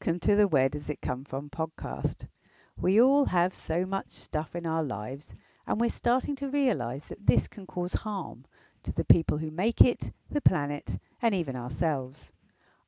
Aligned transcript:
Welcome 0.00 0.20
to 0.20 0.36
the 0.36 0.46
Where 0.46 0.68
Does 0.68 0.90
It 0.90 1.00
Come 1.02 1.24
From 1.24 1.50
podcast. 1.50 2.28
We 2.76 3.00
all 3.00 3.24
have 3.24 3.52
so 3.52 3.84
much 3.84 4.10
stuff 4.10 4.54
in 4.54 4.64
our 4.64 4.84
lives, 4.84 5.34
and 5.66 5.80
we're 5.80 5.90
starting 5.90 6.36
to 6.36 6.50
realize 6.50 7.08
that 7.08 7.26
this 7.26 7.48
can 7.48 7.66
cause 7.66 7.94
harm 7.94 8.44
to 8.84 8.92
the 8.92 9.04
people 9.04 9.38
who 9.38 9.50
make 9.50 9.80
it, 9.80 10.12
the 10.30 10.40
planet, 10.40 10.96
and 11.20 11.34
even 11.34 11.56
ourselves. 11.56 12.32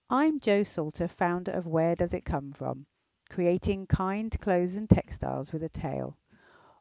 I'm 0.09 0.39
Jo 0.39 0.63
Salter, 0.63 1.09
founder 1.09 1.51
of 1.51 1.67
Where 1.67 1.97
Does 1.97 2.15
It 2.15 2.25
Come 2.25 2.53
From, 2.53 2.87
creating 3.29 3.89
kind 3.89 4.31
clothes 4.41 4.77
and 4.77 4.89
textiles 4.89 5.53
with 5.53 5.65
a 5.65 5.69
tale. 5.69 6.17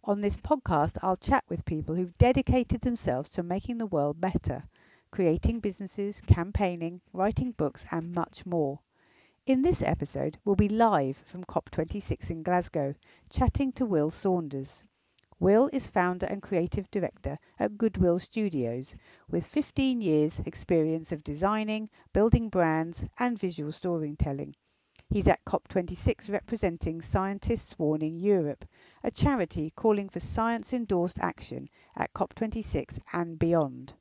On 0.04 0.22
this 0.22 0.38
podcast, 0.38 1.00
I'll 1.02 1.18
chat 1.18 1.44
with 1.50 1.66
people 1.66 1.96
who've 1.96 2.18
dedicated 2.20 2.82
themselves 2.82 3.32
to 3.32 3.42
making 3.42 3.80
the 3.80 3.88
world 3.88 4.22
better, 4.22 4.64
creating 5.10 5.60
businesses, 5.60 6.22
campaigning, 6.22 7.02
writing 7.14 7.52
books, 7.52 7.84
and 7.90 8.14
much 8.14 8.46
more. 8.46 8.80
In 9.50 9.64
this 9.64 9.82
episode, 9.82 10.38
we'll 10.46 10.56
be 10.56 10.70
live 10.70 11.18
from 11.18 11.44
COP26 11.44 12.30
in 12.30 12.44
Glasgow, 12.44 12.94
chatting 13.32 13.72
to 13.72 13.86
Will 13.88 14.12
Saunders. 14.12 14.84
Will 15.40 15.72
is 15.74 15.90
founder 15.90 16.28
and 16.28 16.40
creative 16.40 16.92
director 16.92 17.40
at 17.58 17.76
Goodwill 17.76 18.20
Studios, 18.20 18.96
with 19.28 19.44
15 19.44 20.02
years' 20.02 20.40
experience 20.42 21.12
of 21.12 21.24
designing, 21.24 21.90
building 22.14 22.50
brands, 22.50 23.04
and 23.18 23.40
visual 23.40 23.72
storytelling. 23.72 24.56
He's 25.10 25.28
at 25.28 25.44
COP26 25.46 26.32
representing 26.32 27.02
Scientists 27.02 27.80
Warning 27.80 28.20
Europe, 28.20 28.66
a 29.04 29.10
charity 29.10 29.72
calling 29.76 30.10
for 30.10 30.20
science 30.20 30.74
endorsed 30.74 31.18
action 31.18 31.70
at 31.96 32.14
COP26 32.14 33.00
and 33.14 33.40
beyond. 33.40 33.96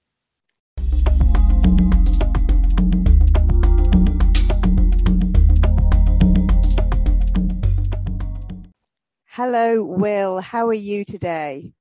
Hello, 9.38 9.84
Will. 9.84 10.40
How 10.40 10.66
are 10.66 10.72
you 10.72 11.04
today? 11.04 11.72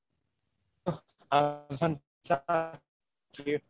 I'm 1.31 1.57
fantastic. 1.75 3.63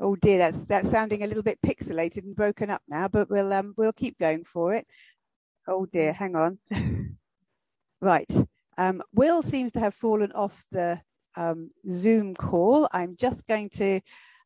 Oh 0.00 0.16
dear, 0.16 0.38
that's 0.38 0.60
that's 0.64 0.88
sounding 0.88 1.22
a 1.22 1.26
little 1.26 1.42
bit 1.42 1.58
pixelated 1.60 2.22
and 2.22 2.34
broken 2.34 2.70
up 2.70 2.80
now, 2.88 3.08
but 3.08 3.28
we'll 3.28 3.52
um 3.52 3.74
we'll 3.76 3.92
keep 3.92 4.18
going 4.18 4.42
for 4.44 4.72
it. 4.72 4.86
Oh 5.68 5.84
dear, 5.84 6.14
hang 6.14 6.34
on. 6.34 6.58
right. 8.00 8.32
Um, 8.78 9.02
Will 9.12 9.42
seems 9.42 9.72
to 9.72 9.80
have 9.80 9.92
fallen 9.92 10.32
off 10.32 10.64
the 10.72 10.98
um, 11.36 11.70
Zoom 11.86 12.34
call. 12.34 12.88
I'm 12.90 13.16
just 13.16 13.46
going 13.46 13.68
to 13.74 14.00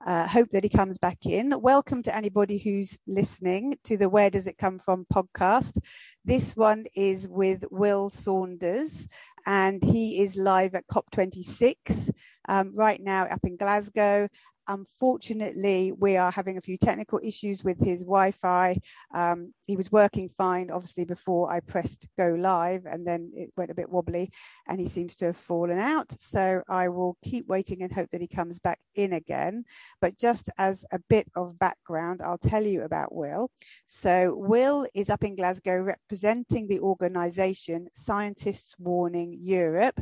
uh, 0.05 0.27
hope 0.29 0.51
that 0.51 0.65
he 0.65 0.69
comes 0.69 0.99
back 0.99 1.25
in. 1.25 1.55
Welcome 1.61 2.03
to 2.03 2.15
anybody 2.15 2.59
who's 2.59 2.99
listening 3.07 3.79
to 3.85 3.97
the 3.97 4.09
Where 4.09 4.31
Does 4.31 4.47
It 4.47 4.59
Come 4.59 4.79
From 4.79 5.07
podcast. 5.13 5.79
This 6.25 6.55
one 6.55 6.85
is 6.95 7.27
with 7.27 7.65
Will 7.71 8.11
Saunders, 8.11 9.09
and 9.47 9.83
he 9.83 10.23
is 10.23 10.37
live 10.37 10.75
at 10.75 10.87
COP26 10.89 12.11
um, 12.49 12.75
right 12.75 13.01
now 13.01 13.25
up 13.25 13.41
in 13.45 13.57
Glasgow. 13.57 14.29
Unfortunately, 14.67 15.93
we 15.93 16.17
are 16.17 16.31
having 16.31 16.57
a 16.57 16.63
few 16.63 16.79
technical 16.79 17.21
issues 17.23 17.63
with 17.63 17.79
his 17.79 18.01
Wi-Fi. 18.01 18.79
Um, 19.15 19.53
he 19.67 19.77
was 19.77 19.93
working 19.93 20.31
fine, 20.39 20.71
obviously, 20.71 21.05
before 21.05 21.53
I 21.53 21.61
pressed 21.61 22.09
go 22.19 22.35
live, 22.39 22.87
and 22.87 23.07
then 23.07 23.33
it 23.35 23.51
went 23.57 23.71
a 23.71 23.75
bit 23.75 23.91
wobbly, 23.91 24.31
and 24.67 24.81
he 24.81 24.89
seems 24.89 25.17
to 25.17 25.27
have 25.27 25.37
fallen 25.37 25.79
out. 25.79 26.15
So 26.21 26.63
I 26.69 26.89
will 26.89 27.17
keep 27.23 27.47
waiting 27.47 27.83
and 27.83 27.93
hope 27.93 28.11
that 28.13 28.21
he 28.21 28.27
comes 28.27 28.59
back 28.59 28.81
in 28.95 29.13
again. 29.13 29.65
But 30.01 30.19
just 30.19 30.49
as 30.57 30.85
a 30.93 30.99
bit 31.11 31.27
of 31.37 31.59
background, 31.59 32.23
I'll 32.23 32.39
tell 32.39 32.63
you 32.63 32.83
about 32.83 33.15
Will. 33.15 33.51
So 33.87 34.35
Will 34.35 34.87
is 34.95 35.11
up 35.11 35.25
in 35.25 35.37
Glasgow 35.37 35.83
representing 35.83 36.67
the 36.67 36.81
organisation 36.81 37.89
Scientists 37.93 38.75
Warning 38.79 39.39
Europe 39.43 40.01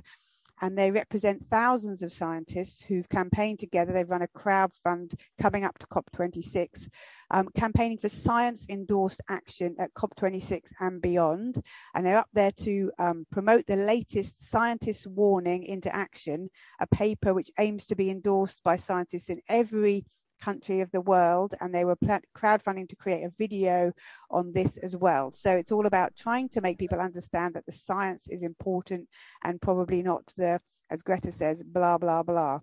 and 0.63 0.79
they 0.79 0.93
represent 0.93 1.51
thousands 1.51 2.03
of 2.03 2.13
scientists 2.13 2.83
who've 2.83 3.09
campaigned 3.09 3.59
together. 3.59 3.93
They've 3.93 4.09
run 4.09 4.23
a 4.23 4.29
crowd 4.29 4.71
fund 4.85 5.13
coming 5.41 5.65
up 5.65 5.77
to 5.81 5.87
COP26, 5.89 6.89
um, 7.33 7.49
campaigning 7.57 7.99
for 7.99 8.09
science 8.09 8.67
endorsed 8.69 9.21
action 9.29 9.75
at 9.81 9.93
COP26 9.93 10.71
and 10.79 11.03
beyond. 11.03 11.61
And 11.95 12.07
they're 12.07 12.17
up 12.17 12.29
there 12.33 12.53
to 12.53 12.93
um, 13.01 13.27
promote 13.33 13.67
the 13.67 13.77
latest 13.77 14.49
scientists 14.51 15.05
warning 15.05 15.65
into 15.65 15.95
action, 15.95 16.49
a 16.81 16.87
paper 16.87 17.35
which 17.35 17.51
aims 17.59 17.87
to 17.87 17.97
be 17.97 18.09
endorsed 18.09 18.63
by 18.63 18.77
scientists 18.77 19.31
in 19.31 19.41
every 19.49 20.07
country 20.43 20.81
of 20.81 20.91
the 20.91 21.01
world 21.01 21.55
and 21.61 21.73
they 21.73 21.85
were 21.85 21.97
crowdfunding 21.97 22.89
to 22.89 22.97
create 22.97 23.25
a 23.25 23.33
video 23.39 23.93
on 24.31 24.53
this 24.53 24.77
as 24.79 24.97
well. 24.97 25.31
So 25.31 25.55
it's 25.55 25.73
all 25.73 25.87
about 25.87 26.17
trying 26.17 26.49
to 26.51 26.61
make 26.61 26.79
people 26.79 27.01
understand 27.01 27.55
that 27.55 27.65
the 27.67 27.73
science 27.73 28.29
is 28.29 28.43
important 28.43 29.09
and 29.45 29.61
probably 29.61 30.03
not 30.03 30.27
the 30.37 30.61
as 30.91 31.03
greta 31.03 31.33
says 31.33 31.63
blah 31.63 31.99
blah 31.99 32.23
blah. 32.23 32.61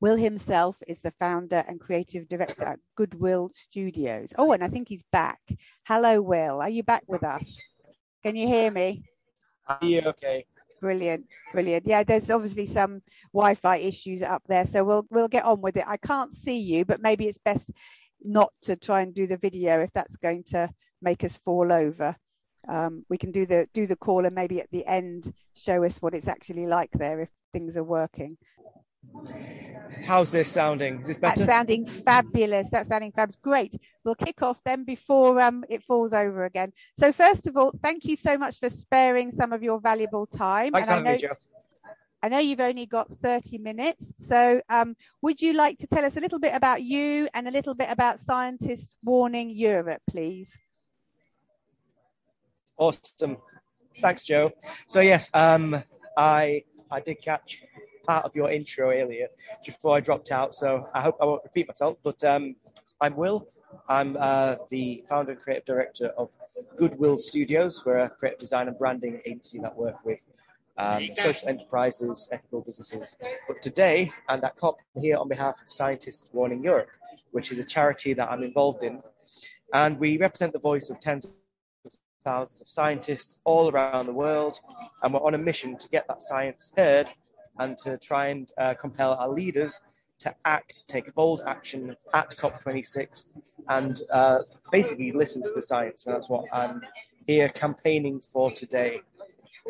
Will 0.00 0.16
himself 0.16 0.76
is 0.86 1.00
the 1.00 1.10
founder 1.18 1.64
and 1.66 1.80
creative 1.80 2.28
director 2.28 2.66
at 2.66 2.78
goodwill 2.94 3.50
studios. 3.54 4.32
Oh 4.36 4.52
and 4.52 4.62
i 4.62 4.68
think 4.68 4.88
he's 4.88 5.04
back. 5.10 5.40
Hello 5.84 6.20
will. 6.20 6.60
Are 6.60 6.70
you 6.70 6.82
back 6.82 7.04
with 7.06 7.24
us? 7.24 7.60
Can 8.22 8.36
you 8.36 8.46
hear 8.46 8.70
me? 8.70 9.02
Are 9.66 9.78
you 9.82 10.02
okay 10.02 10.44
Brilliant, 10.80 11.26
brilliant. 11.52 11.86
Yeah, 11.86 12.04
there's 12.04 12.30
obviously 12.30 12.66
some 12.66 13.02
Wi-Fi 13.32 13.78
issues 13.78 14.22
up 14.22 14.42
there, 14.46 14.64
so 14.64 14.84
we'll 14.84 15.06
we'll 15.10 15.28
get 15.28 15.44
on 15.44 15.60
with 15.60 15.76
it. 15.76 15.84
I 15.86 15.96
can't 15.96 16.32
see 16.32 16.60
you, 16.60 16.84
but 16.84 17.02
maybe 17.02 17.26
it's 17.26 17.38
best 17.38 17.70
not 18.22 18.52
to 18.62 18.76
try 18.76 19.02
and 19.02 19.14
do 19.14 19.26
the 19.26 19.36
video 19.36 19.80
if 19.80 19.92
that's 19.92 20.16
going 20.16 20.44
to 20.44 20.68
make 21.02 21.24
us 21.24 21.36
fall 21.38 21.72
over. 21.72 22.16
Um, 22.68 23.04
we 23.08 23.18
can 23.18 23.32
do 23.32 23.46
the 23.46 23.66
do 23.72 23.86
the 23.86 23.96
call 23.96 24.24
and 24.24 24.34
maybe 24.34 24.60
at 24.60 24.70
the 24.70 24.86
end 24.86 25.32
show 25.54 25.82
us 25.84 26.02
what 26.02 26.14
it's 26.14 26.28
actually 26.28 26.66
like 26.66 26.90
there 26.92 27.20
if 27.20 27.30
things 27.52 27.76
are 27.76 27.84
working. 27.84 28.36
How's 30.04 30.30
this 30.30 30.50
sounding? 30.50 31.00
Is 31.00 31.06
this 31.06 31.18
better? 31.18 31.40
That's 31.40 31.50
sounding 31.50 31.84
fabulous. 31.84 32.70
That's 32.70 32.88
sounding 32.88 33.12
fabulous. 33.12 33.36
Great. 33.36 33.74
We'll 34.04 34.14
kick 34.14 34.42
off 34.42 34.62
then 34.64 34.84
before 34.84 35.40
um, 35.40 35.64
it 35.68 35.82
falls 35.82 36.12
over 36.14 36.44
again. 36.44 36.72
So 36.94 37.12
first 37.12 37.46
of 37.46 37.56
all, 37.56 37.72
thank 37.82 38.04
you 38.04 38.16
so 38.16 38.38
much 38.38 38.58
for 38.58 38.70
sparing 38.70 39.30
some 39.30 39.52
of 39.52 39.62
your 39.62 39.80
valuable 39.80 40.26
time. 40.26 40.72
Thanks 40.72 40.88
and 40.88 41.06
I 41.06 41.12
know, 41.12 41.18
me. 41.18 41.28
I 42.22 42.28
know 42.28 42.38
you've 42.38 42.60
only 42.60 42.86
got 42.86 43.10
30 43.12 43.58
minutes. 43.58 44.14
So 44.18 44.60
um, 44.68 44.96
would 45.22 45.40
you 45.40 45.52
like 45.52 45.78
to 45.78 45.86
tell 45.86 46.04
us 46.04 46.16
a 46.16 46.20
little 46.20 46.40
bit 46.40 46.54
about 46.54 46.82
you 46.82 47.28
and 47.34 47.46
a 47.46 47.50
little 47.50 47.74
bit 47.74 47.90
about 47.90 48.18
Scientists 48.18 48.96
Warning 49.04 49.50
Europe, 49.50 50.02
please? 50.08 50.58
Awesome. 52.76 53.36
Thanks, 54.00 54.22
Jo. 54.22 54.52
So 54.86 55.00
yes, 55.00 55.30
um, 55.34 55.82
I 56.16 56.64
I 56.90 57.00
did 57.00 57.20
catch 57.20 57.62
part 58.08 58.24
of 58.24 58.34
your 58.34 58.50
intro 58.50 58.90
earlier, 58.90 59.28
before 59.64 59.94
I 59.94 60.00
dropped 60.00 60.30
out. 60.32 60.54
So 60.54 60.88
I 60.94 61.00
hope 61.02 61.16
I 61.20 61.26
won't 61.26 61.44
repeat 61.44 61.68
myself. 61.68 61.98
But 62.02 62.24
um, 62.24 62.56
I'm 63.02 63.14
Will. 63.14 63.46
I'm 63.86 64.16
uh, 64.18 64.56
the 64.70 65.04
founder 65.08 65.32
and 65.32 65.40
creative 65.40 65.66
director 65.66 66.06
of 66.16 66.30
Goodwill 66.78 67.18
Studios. 67.18 67.84
We're 67.84 67.98
a 67.98 68.08
creative 68.08 68.40
design 68.40 68.66
and 68.68 68.78
branding 68.78 69.20
agency 69.26 69.58
that 69.58 69.76
work 69.76 70.02
with 70.06 70.26
um, 70.78 71.10
social 71.16 71.50
enterprises, 71.50 72.28
ethical 72.32 72.62
businesses. 72.62 73.14
But 73.46 73.60
today, 73.60 74.10
and 74.30 74.42
at 74.42 74.56
COP, 74.56 74.78
I'm 74.96 75.02
here 75.02 75.18
on 75.18 75.28
behalf 75.28 75.60
of 75.60 75.68
Scientists 75.68 76.30
Warning 76.32 76.64
Europe, 76.64 76.88
which 77.32 77.52
is 77.52 77.58
a 77.58 77.64
charity 77.64 78.14
that 78.14 78.30
I'm 78.30 78.42
involved 78.42 78.84
in. 78.84 79.02
And 79.74 79.98
we 79.98 80.16
represent 80.16 80.54
the 80.54 80.60
voice 80.70 80.88
of 80.88 80.98
tens 80.98 81.26
of 81.26 81.32
thousands 82.24 82.62
of 82.62 82.68
scientists 82.68 83.40
all 83.44 83.68
around 83.70 84.06
the 84.06 84.14
world. 84.14 84.60
And 85.02 85.12
we're 85.12 85.20
on 85.20 85.34
a 85.34 85.38
mission 85.50 85.76
to 85.76 85.88
get 85.90 86.06
that 86.08 86.22
science 86.22 86.72
heard 86.74 87.08
and 87.58 87.76
to 87.78 87.98
try 87.98 88.28
and 88.28 88.50
uh, 88.58 88.74
compel 88.74 89.12
our 89.12 89.28
leaders 89.28 89.80
to 90.20 90.34
act, 90.44 90.88
take 90.88 91.14
bold 91.14 91.42
action 91.46 91.96
at 92.14 92.36
COP26, 92.36 93.26
and 93.68 94.02
uh, 94.12 94.40
basically 94.72 95.12
listen 95.12 95.42
to 95.42 95.52
the 95.54 95.62
science. 95.62 96.06
And 96.06 96.14
that's 96.14 96.28
what 96.28 96.44
I'm 96.52 96.80
here 97.26 97.48
campaigning 97.48 98.20
for 98.20 98.50
today. 98.50 99.00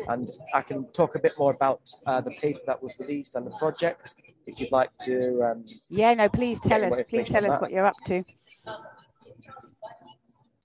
And 0.07 0.29
I 0.53 0.61
can 0.61 0.85
talk 0.87 1.15
a 1.15 1.19
bit 1.19 1.33
more 1.37 1.51
about 1.51 1.91
uh, 2.05 2.21
the 2.21 2.31
paper 2.31 2.61
that 2.65 2.81
was 2.81 2.93
released 2.99 3.35
and 3.35 3.45
the 3.45 3.51
project 3.51 4.15
if 4.47 4.59
you'd 4.59 4.71
like 4.71 4.89
to. 5.01 5.43
Um, 5.43 5.65
yeah, 5.89 6.13
no, 6.13 6.29
please 6.29 6.59
tell 6.61 6.83
us. 6.83 6.99
Please 7.07 7.27
tell 7.27 7.45
us 7.45 7.51
that. 7.51 7.61
what 7.61 7.71
you're 7.71 7.85
up 7.85 7.97
to. 8.05 8.23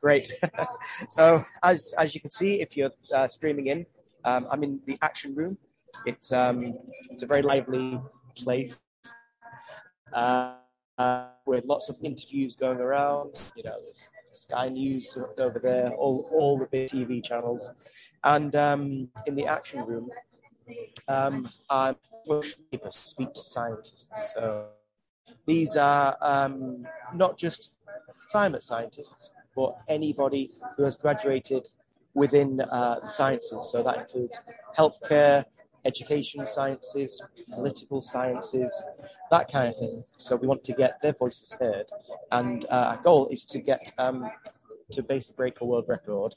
Great. 0.00 0.31
so, 1.09 1.44
as 1.62 1.94
as 1.99 2.15
you 2.15 2.20
can 2.20 2.31
see, 2.31 2.61
if 2.61 2.77
you're 2.77 2.91
uh, 3.12 3.27
streaming 3.27 3.69
in, 3.69 3.87
um, 4.25 4.47
I'm 4.50 4.62
in 4.62 4.81
the 4.87 4.97
action 5.03 5.35
room 5.35 5.59
it's 6.06 6.32
um, 6.32 6.75
it's 7.11 7.23
a 7.23 7.26
very 7.26 7.43
lively 7.43 8.00
place 8.37 8.81
uh, 10.12 10.55
uh, 10.99 11.26
with 11.46 11.64
lots 11.64 11.88
of 11.88 11.96
interviews 12.02 12.56
going 12.56 12.79
around. 12.79 13.38
You 13.56 13.64
know, 13.64 13.76
there's 13.82 14.08
Sky 14.32 14.69
News 14.69 15.17
over 15.38 15.58
there, 15.58 15.93
all 15.93 16.29
all 16.32 16.58
the 16.58 16.67
big 16.67 16.91
TV 16.91 17.23
channels, 17.23 17.70
and 18.25 18.55
um, 18.56 19.08
in 19.26 19.35
the 19.35 19.46
action 19.46 19.85
room, 19.85 20.11
um, 21.08 21.49
people 22.70 22.91
speak 22.91 23.32
to 23.35 23.43
scientists. 23.43 24.32
So 24.35 24.67
these 25.46 25.76
are 25.76 26.17
um, 26.20 26.87
not 27.14 27.37
just 27.37 27.70
climate 28.31 28.64
scientists, 28.64 29.31
but 29.55 29.76
anybody 29.88 30.50
who 30.76 30.85
has 30.85 30.96
graduated 30.96 31.69
within 32.14 32.61
uh, 32.61 33.00
the 33.02 33.08
sciences. 33.08 33.69
So 33.70 33.82
that 33.82 33.99
includes 33.99 34.41
healthcare, 34.76 35.44
education 35.84 36.46
sciences, 36.46 37.22
political 37.52 38.02
sciences, 38.02 38.82
that 39.31 39.50
kind 39.50 39.69
of 39.69 39.76
thing. 39.76 40.04
So 40.19 40.36
we 40.36 40.46
want 40.46 40.64
to 40.64 40.72
get 40.72 41.00
their 41.02 41.12
voices 41.12 41.54
heard, 41.60 41.86
and 42.32 42.64
uh, 42.66 42.92
our 42.92 43.02
goal 43.02 43.28
is 43.28 43.44
to 43.46 43.58
get 43.58 43.92
um, 43.98 44.31
to 44.92 45.02
basically 45.02 45.36
break 45.36 45.60
a 45.60 45.64
world 45.64 45.86
record 45.88 46.34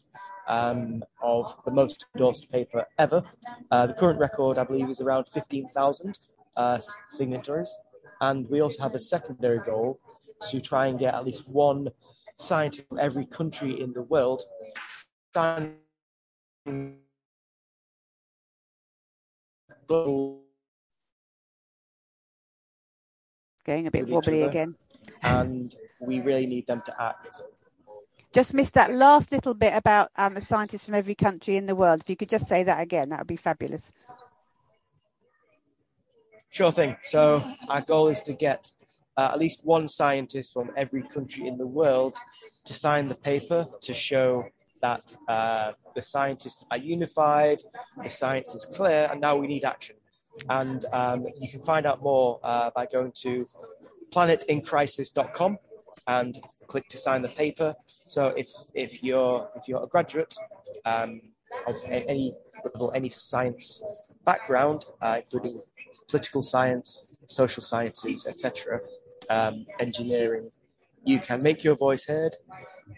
um, 0.48 1.04
of 1.22 1.56
the 1.66 1.72
most 1.72 2.06
endorsed 2.16 2.52
paper 2.52 2.86
ever. 2.98 3.24
Uh, 3.72 3.88
the 3.88 3.94
current 3.94 4.20
record, 4.20 4.58
I 4.58 4.64
believe, 4.64 4.90
is 4.90 5.02
around 5.02 5.28
15,000 5.30 6.20
uh, 6.56 6.80
signatories, 7.12 7.76
and 8.22 8.50
we 8.50 8.62
also 8.62 8.82
have 8.82 8.96
a 8.96 9.00
secondary 9.00 9.60
goal 9.60 10.00
to 10.50 10.60
try 10.62 10.88
and 10.88 11.00
get 11.00 11.14
at 11.14 11.26
least 11.26 11.48
one 11.48 11.90
scientist 12.38 12.88
from 12.88 13.00
every 13.00 13.26
country 13.26 13.82
in 13.82 13.92
the 13.94 14.04
world 14.04 14.44
signing 15.34 15.78
Going 19.88 20.42
a 23.88 23.92
bit 23.92 24.08
wobbly 24.08 24.44
other. 24.44 24.50
again. 24.50 24.76
and 25.24 25.76
we 26.00 26.22
really 26.22 26.46
need 26.46 26.68
them 26.68 26.82
to 26.86 27.02
act. 27.02 27.42
Just 28.34 28.54
missed 28.54 28.76
that 28.76 28.94
last 28.94 29.32
little 29.32 29.56
bit 29.56 29.74
about 29.76 30.10
um, 30.16 30.38
a 30.38 30.42
scientist 30.42 30.86
from 30.86 30.96
every 30.96 31.16
country 31.16 31.58
in 31.58 31.66
the 31.66 31.76
world. 31.76 32.02
If 32.02 32.10
you 32.10 32.16
could 32.16 32.30
just 32.30 32.48
say 32.48 32.64
that 32.64 32.82
again, 32.82 33.10
that 33.10 33.20
would 33.20 33.28
be 33.28 33.36
fabulous. 33.36 33.92
Sure 36.50 36.72
thing. 36.72 36.96
So 37.02 37.44
our 37.70 37.82
goal 37.82 38.08
is 38.10 38.22
to 38.24 38.34
get 38.34 38.72
uh, 39.18 39.30
at 39.34 39.40
least 39.40 39.60
one 39.64 39.88
scientist 39.88 40.54
from 40.54 40.72
every 40.78 41.04
country 41.04 41.48
in 41.48 41.58
the 41.58 41.68
world 41.68 42.18
to 42.66 42.74
sign 42.74 43.08
the 43.08 43.16
paper 43.16 43.66
to 43.82 43.94
show 43.94 44.46
that 44.82 45.16
uh, 45.28 45.72
the 45.96 46.02
scientists 46.02 46.66
are 46.72 46.78
unified, 46.78 47.62
the 48.04 48.10
science 48.10 48.54
is 48.54 48.66
clear, 48.72 49.08
and 49.12 49.20
now 49.22 49.36
we 49.36 49.48
need 49.48 49.64
action. 49.64 49.96
And 50.50 50.86
um, 50.94 51.26
you 51.40 51.50
can 51.50 51.62
find 51.62 51.86
out 51.86 52.02
more 52.02 52.40
uh, 52.44 52.70
by 52.76 52.86
going 52.86 53.12
to 53.24 53.46
planetincrisis.com 54.12 55.58
and 56.08 56.40
click 56.68 56.88
to 56.90 56.98
sign 56.98 57.22
the 57.22 57.30
paper. 57.30 57.76
So 58.08 58.28
if 58.38 58.50
if 58.74 59.04
you're 59.04 59.50
if 59.56 59.68
you're 59.68 59.84
a 59.84 59.88
graduate 59.88 60.36
um, 60.86 61.22
of 61.68 61.76
any 61.88 62.34
any 62.94 63.10
science 63.10 63.82
background, 64.26 64.86
uh, 65.02 65.22
including 65.24 65.62
political 66.08 66.42
science, 66.42 67.04
social 67.28 67.64
sciences, 67.64 68.28
etc., 68.28 68.80
um, 69.30 69.66
engineering, 69.80 70.50
you 71.08 71.20
can 71.20 71.42
make 71.42 71.64
your 71.64 71.76
voice 71.76 72.06
heard. 72.06 72.36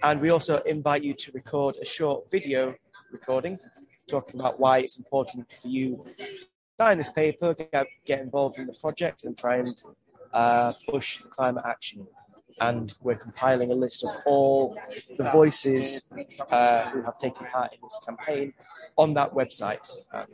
And 0.03 0.19
we 0.19 0.29
also 0.31 0.57
invite 0.59 1.03
you 1.03 1.13
to 1.13 1.31
record 1.31 1.77
a 1.81 1.85
short 1.85 2.29
video 2.31 2.73
recording 3.11 3.59
talking 4.07 4.39
about 4.39 4.59
why 4.59 4.79
it's 4.79 4.97
important 4.97 5.47
for 5.61 5.67
you 5.67 6.03
to 6.17 6.23
sign 6.79 6.97
this 6.97 7.11
paper, 7.11 7.53
get, 7.53 7.85
get 8.05 8.19
involved 8.19 8.57
in 8.57 8.65
the 8.65 8.73
project, 8.73 9.23
and 9.25 9.37
try 9.37 9.57
and 9.57 9.81
uh, 10.33 10.73
push 10.89 11.21
climate 11.29 11.63
action. 11.67 12.07
And 12.59 12.93
we're 13.01 13.15
compiling 13.15 13.71
a 13.71 13.75
list 13.75 14.03
of 14.03 14.09
all 14.25 14.75
the 15.15 15.25
voices 15.25 16.01
uh, 16.51 16.89
who 16.89 17.01
have 17.01 17.17
taken 17.19 17.45
part 17.47 17.73
in 17.73 17.79
this 17.81 17.99
campaign 18.05 18.53
on 18.97 19.13
that 19.13 19.33
website. 19.33 19.95
And 20.13 20.27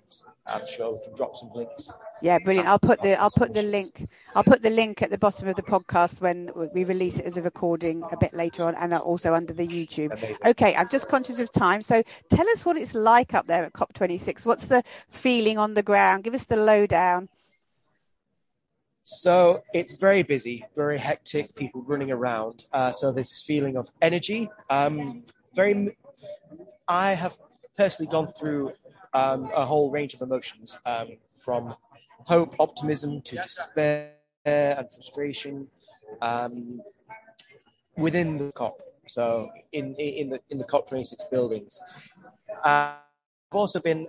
I'm 0.48 0.66
sure 0.68 0.92
we 0.92 1.00
can 1.04 1.16
drop 1.16 1.38
some 1.38 1.52
links 1.54 1.92
Yeah, 2.22 2.40
brilliant. 2.40 2.68
I'll 2.68 2.80
put 2.80 3.02
the 3.02 3.19
I'll 3.19 3.30
put 3.30 3.54
the 3.54 3.62
link 3.62 4.07
I'll 4.34 4.44
put 4.44 4.62
the 4.62 4.69
link 4.69 5.02
at 5.02 5.12
the 5.12 5.18
bottom 5.18 5.48
of 5.48 5.56
the 5.56 5.63
podcast 5.63 6.22
when 6.22 6.52
we 6.74 6.84
release 6.84 7.19
it 7.19 7.25
as 7.25 7.38
a 7.38 7.42
recording 7.42 8.04
a 8.12 8.18
bit 8.18 8.34
later 8.34 8.63
on, 8.63 8.75
and 8.75 8.94
also 8.94 9.34
under 9.34 9.54
the 9.54 9.68
YouTube. 9.68 10.12
Amazing. 10.12 10.38
Okay, 10.46 10.75
I'm 10.75 10.90
just 10.90 11.07
conscious 11.07 11.40
of 11.40 11.52
time, 11.52 11.81
so 11.81 12.02
tell 12.30 12.50
us 12.50 12.66
what 12.66 12.78
it's 12.78 12.96
like 12.96 13.34
up 13.34 13.46
there 13.46 13.63
at 13.63 13.74
COP26. 13.74 14.46
What's 14.46 14.68
the 14.68 14.84
feeling 15.10 15.58
on 15.58 15.74
the 15.74 15.84
ground? 15.84 16.24
Give 16.24 16.34
us 16.34 16.46
the 16.46 16.58
lowdown. 16.58 17.30
So 19.08 19.62
it's 19.72 19.94
very 19.94 20.24
busy, 20.24 20.66
very 20.75 20.98
hectic, 20.98 21.56
people 21.56 21.84
running 21.84 22.10
around. 22.10 22.66
Uh, 22.74 22.92
so 22.92 23.12
there's 23.12 23.30
this 23.30 23.44
feeling 23.44 23.78
of 23.78 23.88
energy. 24.01 24.50
Um, 24.72 25.24
very, 25.56 25.98
I 26.88 27.13
have 27.13 27.38
personally 27.78 28.12
gone 28.12 28.28
through 28.28 28.74
um, 29.13 29.50
a 29.56 29.66
whole 29.66 29.90
range 29.90 30.13
of 30.13 30.22
emotions, 30.22 30.78
um, 30.86 31.10
from 31.44 31.75
hope, 32.25 32.56
optimism 32.60 33.22
to 33.22 33.36
despair 33.36 34.12
and 34.46 34.88
frustration 34.94 35.68
um, 36.22 36.81
within 37.98 38.38
the 38.38 38.52
COP. 38.52 38.78
So 39.07 39.50
in 39.72 39.96
in 39.96 40.30
the 40.30 40.40
in 40.50 40.57
the 40.57 40.66
COP26 40.66 41.30
buildings. 41.31 41.80
Uh, 42.63 42.96
I've 43.51 43.60
also 43.60 43.80
been 43.80 44.06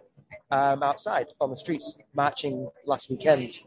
um, 0.50 0.82
outside 0.82 1.26
on 1.40 1.50
the 1.50 1.56
streets 1.56 1.94
marching 2.14 2.68
last 2.84 3.10
weekend, 3.10 3.58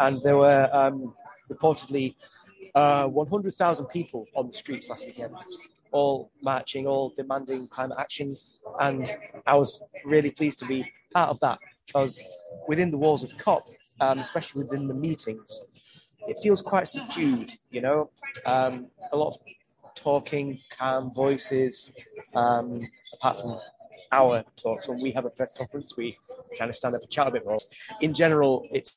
and 0.00 0.20
there 0.22 0.36
were 0.36 0.68
um, 0.72 1.14
reportedly 1.50 2.14
uh, 2.74 3.06
100,000 3.06 3.86
people 3.86 4.26
on 4.34 4.48
the 4.48 4.52
streets 4.52 4.88
last 4.88 5.06
weekend, 5.06 5.34
all 5.92 6.30
marching, 6.42 6.86
all 6.86 7.12
demanding 7.16 7.68
climate 7.68 7.98
action. 7.98 8.36
And 8.80 9.10
I 9.46 9.56
was 9.56 9.80
really 10.04 10.30
pleased 10.30 10.58
to 10.60 10.66
be 10.66 10.90
part 11.12 11.30
of 11.30 11.40
that 11.40 11.58
because 11.86 12.22
within 12.68 12.90
the 12.90 12.98
walls 12.98 13.24
of 13.24 13.36
COP, 13.36 13.68
um, 14.00 14.18
especially 14.18 14.62
within 14.62 14.86
the 14.86 14.94
meetings, 14.94 15.60
it 16.26 16.36
feels 16.42 16.60
quite 16.60 16.88
subdued, 16.88 17.52
you 17.70 17.80
know, 17.80 18.10
um, 18.44 18.90
a 19.12 19.16
lot 19.16 19.28
of 19.28 19.38
talking, 19.94 20.60
calm 20.76 21.12
voices, 21.14 21.90
um, 22.34 22.86
apart 23.14 23.40
from 23.40 23.58
our 24.12 24.44
talks. 24.56 24.88
When 24.88 25.00
we 25.02 25.10
have 25.12 25.24
a 25.24 25.30
press 25.30 25.52
conference, 25.56 25.96
we 25.96 26.16
kind 26.58 26.68
of 26.68 26.76
stand 26.76 26.94
up 26.94 27.02
and 27.02 27.10
chat 27.10 27.28
a 27.28 27.30
bit 27.30 27.44
more. 27.44 27.58
In 28.00 28.14
general, 28.14 28.66
it's 28.72 28.96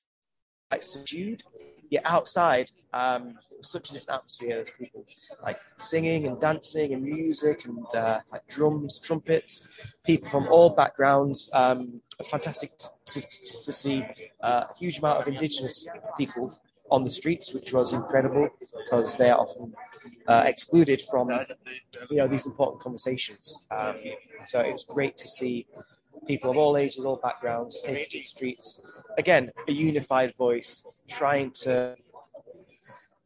quite 0.69 0.83
subdued. 0.83 1.43
Yet 1.91 2.03
outside, 2.05 2.71
um, 2.93 3.37
such 3.61 3.89
a 3.89 3.93
different 3.93 4.19
atmosphere. 4.19 4.55
There's 4.55 4.71
people 4.71 5.05
like 5.43 5.59
singing 5.77 6.25
and 6.25 6.39
dancing 6.39 6.93
and 6.93 7.03
music 7.03 7.65
and 7.65 7.85
uh, 7.93 8.21
like 8.31 8.47
drums, 8.47 8.97
trumpets, 8.97 9.97
people 10.05 10.29
from 10.29 10.47
all 10.47 10.69
backgrounds. 10.69 11.49
Um, 11.53 12.01
fantastic 12.25 12.77
to, 12.77 12.89
to, 13.19 13.27
to 13.65 13.73
see 13.73 14.05
uh, 14.41 14.63
a 14.69 14.77
huge 14.77 14.99
amount 14.99 15.19
of 15.21 15.27
indigenous 15.27 15.85
people 16.17 16.57
on 16.89 17.03
the 17.03 17.11
streets, 17.11 17.53
which 17.53 17.73
was 17.73 17.93
incredible 17.93 18.49
because 18.85 19.17
they 19.17 19.29
are 19.29 19.39
often 19.39 19.73
uh, 20.27 20.43
excluded 20.45 21.01
from 21.09 21.29
you 22.09 22.17
know 22.17 22.27
these 22.27 22.45
important 22.45 22.81
conversations. 22.81 23.67
Um, 23.71 23.95
so 24.45 24.61
it 24.61 24.73
was 24.73 24.85
great 24.85 25.17
to 25.17 25.27
see 25.27 25.67
people 26.27 26.51
of 26.51 26.57
all 26.57 26.77
ages, 26.77 27.03
all 27.05 27.17
backgrounds, 27.17 27.81
taking 27.81 28.09
to 28.09 28.17
the 28.17 28.23
streets. 28.23 28.79
Again, 29.17 29.51
a 29.67 29.71
unified 29.71 30.35
voice, 30.35 30.85
trying 31.07 31.51
to 31.51 31.95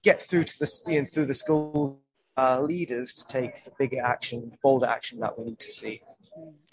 get 0.04 0.22
through 0.22 0.46
to 0.46 0.60
the 0.60 0.82
you 0.88 1.00
know, 1.00 1.06
through 1.06 1.26
the 1.26 1.36
school 1.36 2.00
uh, 2.38 2.62
leaders 2.62 3.14
to 3.16 3.28
take 3.28 3.64
the 3.64 3.72
bigger 3.80 4.02
action, 4.02 4.52
bolder 4.62 4.86
action 4.86 5.20
that 5.20 5.38
we 5.38 5.46
need 5.46 5.60
to 5.60 5.72
see. 5.72 6.02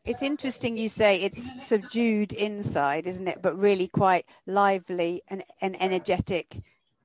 It's 0.04 0.22
interesting 0.22 0.76
you 0.76 0.88
say 0.88 1.20
it's 1.20 1.64
subdued 1.64 2.32
inside, 2.32 3.06
isn't 3.06 3.28
it? 3.28 3.40
But 3.40 3.56
really 3.56 3.86
quite 3.86 4.26
lively 4.46 5.22
and, 5.28 5.44
and 5.60 5.80
energetic 5.80 6.56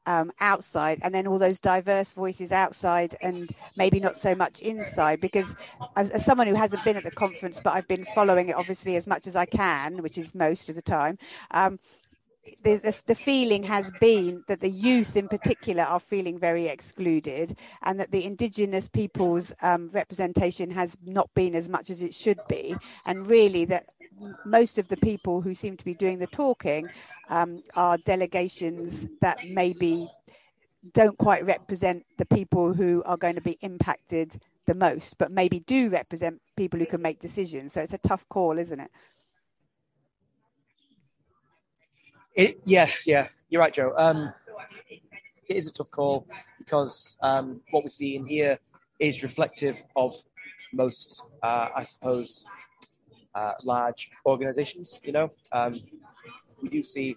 um, 0.07 0.31
outside, 0.39 0.99
and 1.03 1.13
then 1.13 1.27
all 1.27 1.37
those 1.37 1.59
diverse 1.59 2.13
voices 2.13 2.51
outside, 2.51 3.15
and 3.21 3.53
maybe 3.75 3.99
not 3.99 4.15
so 4.17 4.33
much 4.33 4.61
inside. 4.61 5.21
Because 5.21 5.55
as, 5.95 6.09
as 6.09 6.25
someone 6.25 6.47
who 6.47 6.55
hasn't 6.55 6.83
been 6.83 6.97
at 6.97 7.03
the 7.03 7.11
conference, 7.11 7.59
but 7.63 7.73
I've 7.73 7.87
been 7.87 8.05
following 8.15 8.47
it 8.49 8.55
obviously 8.55 8.95
as 8.95 9.05
much 9.05 9.27
as 9.27 9.35
I 9.35 9.45
can, 9.45 10.01
which 10.01 10.17
is 10.17 10.33
most 10.33 10.69
of 10.69 10.75
the 10.75 10.81
time. 10.81 11.19
Um, 11.51 11.77
the, 12.63 13.01
the, 13.05 13.15
feeling 13.15 13.63
has 13.63 13.91
been 13.99 14.43
that 14.47 14.61
the 14.61 14.69
youth 14.69 15.15
in 15.15 15.27
particular 15.27 15.83
are 15.83 15.99
feeling 15.99 16.39
very 16.39 16.67
excluded 16.67 17.57
and 17.83 17.99
that 17.99 18.11
the 18.11 18.25
indigenous 18.25 18.87
people's 18.87 19.53
um, 19.61 19.89
representation 19.89 20.71
has 20.71 20.97
not 21.05 21.29
been 21.33 21.55
as 21.55 21.67
much 21.67 21.89
as 21.89 22.01
it 22.01 22.15
should 22.15 22.39
be 22.47 22.75
and 23.05 23.27
really 23.27 23.65
that 23.65 23.87
most 24.45 24.77
of 24.77 24.87
the 24.87 24.97
people 24.97 25.41
who 25.41 25.53
seem 25.53 25.77
to 25.77 25.85
be 25.85 25.93
doing 25.93 26.19
the 26.19 26.27
talking 26.27 26.89
um, 27.29 27.61
are 27.75 27.97
delegations 27.99 29.07
that 29.21 29.37
maybe 29.47 30.07
don't 30.93 31.17
quite 31.17 31.45
represent 31.45 32.05
the 32.17 32.25
people 32.25 32.73
who 32.73 33.03
are 33.05 33.17
going 33.17 33.35
to 33.35 33.41
be 33.41 33.57
impacted 33.61 34.35
the 34.65 34.75
most 34.75 35.17
but 35.17 35.31
maybe 35.31 35.59
do 35.61 35.89
represent 35.89 36.41
people 36.55 36.79
who 36.79 36.85
can 36.85 37.01
make 37.01 37.19
decisions 37.19 37.73
so 37.73 37.81
it's 37.81 37.93
a 37.93 37.97
tough 37.99 38.27
call 38.29 38.57
isn't 38.57 38.79
it 38.79 38.91
It, 42.37 42.59
yes, 42.65 43.07
yeah, 43.07 43.29
you're 43.49 43.59
right, 43.59 43.73
Jo. 43.73 43.93
Um, 43.97 44.31
it 44.89 45.57
is 45.57 45.67
a 45.67 45.73
tough 45.73 45.89
call 45.89 46.27
because 46.59 47.17
um, 47.23 47.61
what 47.71 47.83
we 47.83 47.89
see 47.89 48.15
in 48.15 48.27
here 48.27 48.59
is 48.99 49.23
reflective 49.23 49.81
of 49.95 50.15
most, 50.71 51.23
uh, 51.41 51.69
I 51.75 51.81
suppose, 51.81 52.45
uh, 53.37 53.53
large 53.63 54.01
organisations. 54.25 54.99
You 55.03 55.13
know, 55.17 55.27
um, 55.51 55.73
we 56.61 56.69
do 56.69 56.81
see 56.93 57.15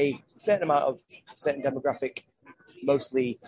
a 0.00 0.20
certain 0.46 0.64
amount 0.68 0.84
of 0.90 0.94
certain 1.34 1.62
demographic, 1.62 2.14
mostly 2.82 3.38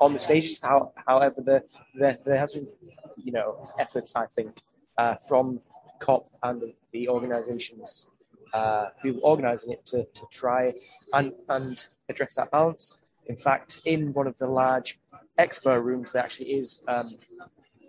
on 0.00 0.12
the 0.14 0.18
stages. 0.18 0.58
How, 0.62 0.92
however, 1.06 1.40
there, 1.48 1.64
there 2.00 2.18
there 2.26 2.38
has 2.44 2.52
been, 2.52 2.68
you 3.16 3.32
know, 3.36 3.48
efforts 3.78 4.10
I 4.16 4.26
think 4.36 4.52
uh, 4.98 5.14
from 5.28 5.60
COP 6.00 6.24
and 6.42 6.62
the 6.92 7.08
organisations 7.08 8.06
uh, 8.52 8.86
who 9.00 9.10
are 9.18 9.20
organising 9.32 9.70
it 9.72 9.86
to, 9.86 10.04
to 10.18 10.22
try 10.30 10.72
and, 11.14 11.32
and 11.48 11.86
address 12.08 12.34
that 12.34 12.50
balance. 12.50 12.84
In 13.26 13.36
fact, 13.36 13.78
in 13.84 14.12
one 14.12 14.26
of 14.26 14.36
the 14.38 14.46
large 14.46 14.98
expo 15.38 15.82
rooms, 15.82 16.12
there 16.12 16.24
actually 16.24 16.50
is 16.60 16.80
um, 16.88 17.16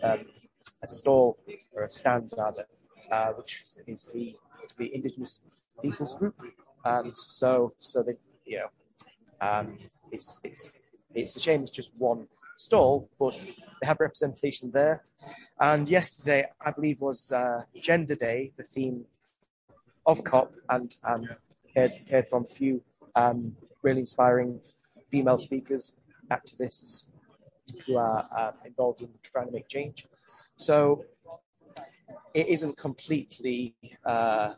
um, 0.04 0.20
a 0.84 0.88
stall 0.88 1.38
or 1.74 1.84
a 1.84 1.90
stand 1.90 2.32
rather, 2.38 2.66
uh, 3.14 3.32
which 3.38 3.64
is 3.88 4.10
the 4.14 4.36
the 4.80 4.88
Indigenous 4.96 5.42
Peoples 5.82 6.14
Group. 6.16 6.36
Um, 6.84 7.12
so 7.14 7.74
so 7.78 7.98
that 8.08 8.18
you 8.46 8.58
know, 8.60 8.70
um, 9.48 9.78
it's 10.12 10.30
it's 10.44 10.74
it's 11.14 11.36
a 11.36 11.40
shame 11.40 11.62
it's 11.64 11.72
just 11.72 11.92
one 11.98 12.28
stall, 12.58 13.10
but 13.20 13.36
they 13.80 13.88
have 13.92 14.00
representation 14.00 14.72
there. 14.72 15.04
And 15.60 15.88
yesterday, 15.88 16.42
I 16.68 16.72
believe, 16.72 17.02
was 17.02 17.32
uh, 17.32 17.64
Gender 17.82 18.16
Day, 18.16 18.52
the 18.58 18.64
theme 18.64 19.06
of 20.06 20.24
COP, 20.24 20.54
and 20.70 20.96
um, 21.04 21.24
heard, 21.76 21.94
heard 22.10 22.30
from 22.30 22.46
a 22.50 22.54
few 22.60 22.82
um, 23.16 23.56
really 23.82 24.02
inspiring 24.02 24.60
female 25.10 25.38
speakers, 25.38 25.94
activists 26.32 27.06
who 27.86 27.98
are 27.98 28.26
uh, 28.38 28.52
involved 28.66 29.02
in 29.02 29.10
trying 29.22 29.48
to 29.48 29.54
make 29.54 29.68
change. 29.68 30.06
So 30.58 31.06
it 32.34 32.48
isn't 32.48 32.78
completely 32.78 33.76
uh, 34.06 34.54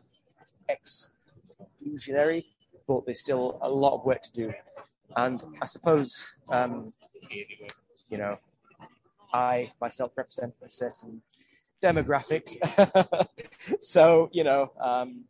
exclusionary, 0.68 2.44
but 2.86 3.04
there's 3.04 3.20
still 3.20 3.58
a 3.62 3.70
lot 3.70 3.94
of 3.94 4.04
work 4.04 4.22
to 4.22 4.32
do. 4.32 4.52
And 5.16 5.42
I 5.62 5.66
suppose, 5.66 6.34
um, 6.48 6.92
you 7.30 8.18
know, 8.18 8.38
I 9.32 9.72
myself 9.80 10.12
represent 10.16 10.54
a 10.64 10.68
certain 10.68 11.22
demographic. 11.82 12.56
so, 13.80 14.28
you 14.32 14.44
know. 14.44 14.72
Um, 14.80 15.24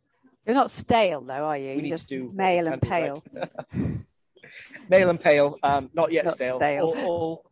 You're 0.45 0.55
not 0.55 0.71
stale, 0.71 1.21
though, 1.21 1.45
are 1.45 1.57
you? 1.57 1.87
Just 1.87 2.11
male 2.11 2.67
and 2.67 2.81
pale. 2.81 3.23
Right. 3.33 3.49
male 4.89 5.09
and 5.09 5.19
pale, 5.19 5.57
um, 5.63 5.89
not 5.93 6.11
yet 6.11 6.25
not 6.25 6.33
stale. 6.35 6.55
stale. 6.55 6.93
All, 6.97 7.45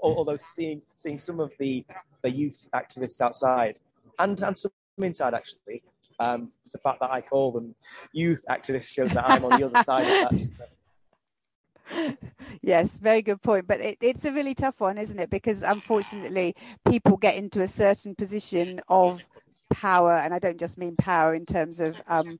all, 0.00 0.16
although 0.18 0.36
seeing 0.36 0.82
seeing 0.96 1.18
some 1.18 1.40
of 1.40 1.52
the, 1.58 1.84
the 2.22 2.30
youth 2.30 2.66
activists 2.74 3.20
outside 3.20 3.78
and, 4.18 4.40
and 4.40 4.58
some 4.58 4.72
inside 4.98 5.34
actually, 5.34 5.82
um, 6.18 6.50
the 6.72 6.78
fact 6.78 7.00
that 7.00 7.10
I 7.10 7.20
call 7.20 7.52
them 7.52 7.74
youth 8.12 8.44
activists 8.50 8.88
shows 8.88 9.10
that 9.10 9.28
I'm 9.28 9.44
on 9.44 9.58
the 9.58 9.66
other 9.66 9.82
side 9.82 10.02
of 10.02 10.30
that. 10.30 12.18
yes, 12.62 12.98
very 12.98 13.22
good 13.22 13.40
point. 13.42 13.66
But 13.66 13.80
it, 13.80 13.98
it's 14.00 14.24
a 14.24 14.32
really 14.32 14.54
tough 14.54 14.80
one, 14.80 14.98
isn't 14.98 15.18
it? 15.18 15.30
Because 15.30 15.62
unfortunately, 15.62 16.56
people 16.88 17.16
get 17.16 17.36
into 17.36 17.60
a 17.60 17.68
certain 17.68 18.14
position 18.14 18.80
of 18.88 19.26
power, 19.70 20.16
and 20.16 20.34
I 20.34 20.38
don't 20.38 20.58
just 20.58 20.78
mean 20.78 20.96
power 20.96 21.34
in 21.34 21.46
terms 21.46 21.80
of 21.80 21.94
um, 22.08 22.38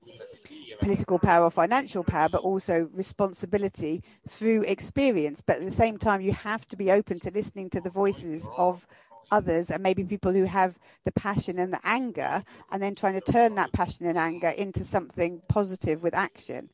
political 0.80 1.18
power 1.18 1.44
or 1.44 1.50
financial 1.50 2.04
power, 2.04 2.28
but 2.28 2.42
also 2.42 2.88
responsibility 2.92 4.02
through 4.28 4.62
experience. 4.62 5.42
But 5.44 5.56
at 5.58 5.64
the 5.64 5.72
same 5.72 5.98
time, 5.98 6.20
you 6.20 6.32
have 6.32 6.66
to 6.68 6.76
be 6.76 6.90
open 6.90 7.20
to 7.20 7.30
listening 7.30 7.70
to 7.70 7.80
the 7.80 7.90
voices 7.90 8.48
of 8.56 8.86
others 9.30 9.70
and 9.70 9.82
maybe 9.82 10.04
people 10.04 10.32
who 10.32 10.44
have 10.44 10.78
the 11.04 11.12
passion 11.12 11.58
and 11.58 11.72
the 11.72 11.80
anger 11.84 12.42
and 12.70 12.82
then 12.82 12.94
trying 12.94 13.14
to 13.14 13.32
turn 13.32 13.54
that 13.54 13.72
passion 13.72 14.06
and 14.06 14.18
anger 14.18 14.48
into 14.48 14.84
something 14.84 15.40
positive 15.48 16.02
with 16.02 16.14
action. 16.14 16.68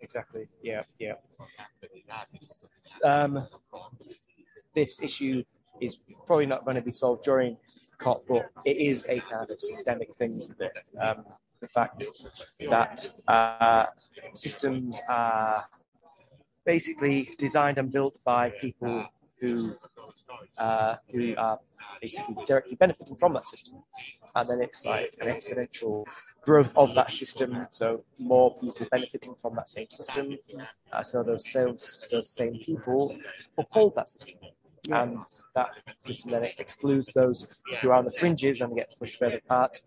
Exactly. 0.00 0.48
Yeah 0.62 0.82
yeah. 0.98 1.14
Um, 3.04 3.46
this 4.74 5.00
issue 5.02 5.42
is 5.80 5.96
probably 6.26 6.46
not 6.46 6.64
going 6.64 6.76
to 6.76 6.82
be 6.82 6.92
solved 6.92 7.24
during 7.24 7.56
COP, 7.98 8.24
but 8.28 8.50
it 8.64 8.76
is 8.76 9.04
a 9.08 9.20
kind 9.20 9.50
of 9.50 9.60
systemic 9.60 10.14
thing, 10.14 10.40
it? 10.58 10.78
Um, 10.98 11.24
the 11.60 11.66
fact 11.66 12.04
that 12.70 13.10
uh, 13.28 13.86
systems 14.34 14.98
are 15.08 15.64
basically 16.64 17.30
designed 17.36 17.78
and 17.78 17.92
built 17.92 18.18
by 18.24 18.50
people 18.60 19.06
who 19.40 19.74
uh, 20.58 20.96
who 21.10 21.34
are 21.36 21.58
basically 22.00 22.36
directly 22.46 22.76
benefiting 22.76 23.16
from 23.16 23.34
that 23.34 23.46
system. 23.46 23.76
And 24.34 24.48
then 24.48 24.62
it's 24.62 24.84
like 24.84 25.14
an 25.20 25.28
exponential 25.28 26.04
growth 26.42 26.72
of 26.76 26.94
that 26.94 27.10
system. 27.10 27.66
So 27.70 28.04
more 28.18 28.56
people 28.58 28.86
benefiting 28.90 29.34
from 29.34 29.56
that 29.56 29.68
same 29.68 29.90
system. 29.90 30.36
Uh, 30.92 31.02
so 31.02 31.22
those 31.22 31.50
same, 31.50 31.76
those 32.10 32.30
same 32.30 32.58
people 32.58 33.16
uphold 33.58 33.96
that 33.96 34.08
system. 34.08 34.38
And 34.90 35.18
that 35.54 35.68
system 35.98 36.30
then 36.30 36.44
excludes 36.58 37.12
those 37.12 37.46
who 37.80 37.90
are 37.90 37.94
on 37.94 38.06
the 38.06 38.10
fringes 38.12 38.60
and 38.60 38.74
get 38.74 38.88
pushed 38.98 39.18
further 39.18 39.36
apart. 39.36 39.82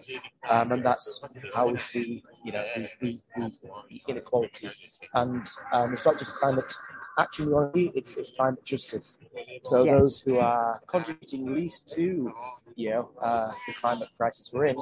Um, 0.50 0.72
and 0.72 0.86
that's 0.86 1.24
how 1.54 1.70
we 1.70 1.80
see, 1.80 2.24
you 2.46 2.52
know, 2.52 2.64
the, 3.02 3.20
the, 3.36 3.52
the 3.90 4.02
inequality. 4.08 4.70
And 5.14 5.48
um, 5.72 5.94
it's 5.94 6.06
not 6.06 6.20
just 6.20 6.36
climate 6.36 6.72
action 7.18 7.48
we 7.48 7.54
want 7.54 7.74
to 7.74 7.92
it's, 7.96 8.14
it's 8.14 8.32
climate 8.32 8.64
justice. 8.64 9.20
So 9.64 9.84
yes. 9.84 10.00
those 10.00 10.22
who 10.22 10.40
are 10.40 10.82
contributing 10.88 11.54
least 11.54 11.88
to, 11.96 12.34
you 12.76 12.90
know, 12.90 13.10
uh, 13.22 13.52
the 13.68 13.74
climate 13.74 14.10
crisis 14.18 14.52
we're 14.52 14.66
in 14.66 14.78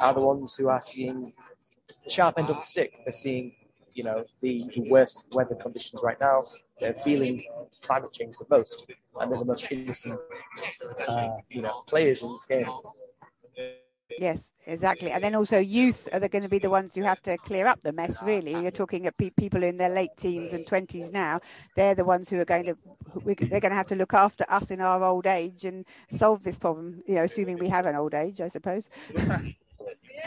are 0.00 0.14
the 0.14 0.20
ones 0.20 0.54
who 0.54 0.68
are 0.68 0.82
seeing 0.82 1.32
the 2.04 2.10
sharp 2.10 2.38
end 2.38 2.50
of 2.50 2.56
the 2.56 2.62
stick. 2.62 2.92
They're 3.04 3.12
seeing, 3.12 3.52
you 3.94 4.04
know, 4.04 4.24
the, 4.40 4.68
the 4.74 4.88
worst 4.88 5.24
weather 5.32 5.54
conditions 5.54 6.00
right 6.02 6.20
now. 6.20 6.42
They're 6.80 6.94
feeling 6.94 7.44
climate 7.82 8.12
change 8.12 8.36
the 8.38 8.46
most, 8.50 8.86
and 9.20 9.30
they're 9.30 9.38
the 9.38 9.44
most 9.44 9.70
innocent, 9.70 10.18
uh, 11.06 11.28
you 11.48 11.62
know, 11.62 11.82
players 11.86 12.22
in 12.22 12.32
this 12.32 12.44
game. 12.44 12.66
Yes, 14.16 14.52
exactly. 14.66 15.10
And 15.10 15.24
then 15.24 15.34
also 15.34 15.58
youth 15.58 16.08
are 16.12 16.20
they 16.20 16.28
going 16.28 16.42
to 16.42 16.48
be 16.48 16.58
the 16.58 16.70
ones 16.70 16.94
who 16.94 17.02
have 17.02 17.20
to 17.22 17.38
clear 17.38 17.66
up 17.66 17.80
the 17.82 17.92
mess, 17.92 18.22
really. 18.22 18.60
You're 18.60 18.70
talking 18.70 19.06
at 19.06 19.16
pe- 19.16 19.30
people 19.30 19.62
in 19.62 19.78
their 19.78 19.88
late 19.88 20.16
teens 20.16 20.52
and 20.52 20.66
20s 20.66 21.12
now. 21.12 21.40
They're 21.74 21.94
the 21.94 22.04
ones 22.04 22.28
who 22.28 22.38
are 22.38 22.44
going 22.44 22.66
to, 22.66 22.74
they're 23.24 23.60
going 23.60 23.70
to 23.70 23.76
have 23.76 23.86
to 23.88 23.96
look 23.96 24.14
after 24.14 24.44
us 24.48 24.70
in 24.70 24.80
our 24.80 25.02
old 25.02 25.26
age 25.26 25.64
and 25.64 25.86
solve 26.10 26.42
this 26.42 26.58
problem, 26.58 27.02
you 27.06 27.14
know, 27.14 27.24
assuming 27.24 27.58
we 27.58 27.68
have 27.68 27.86
an 27.86 27.96
old 27.96 28.14
age, 28.14 28.40
I 28.40 28.48
suppose. 28.48 28.90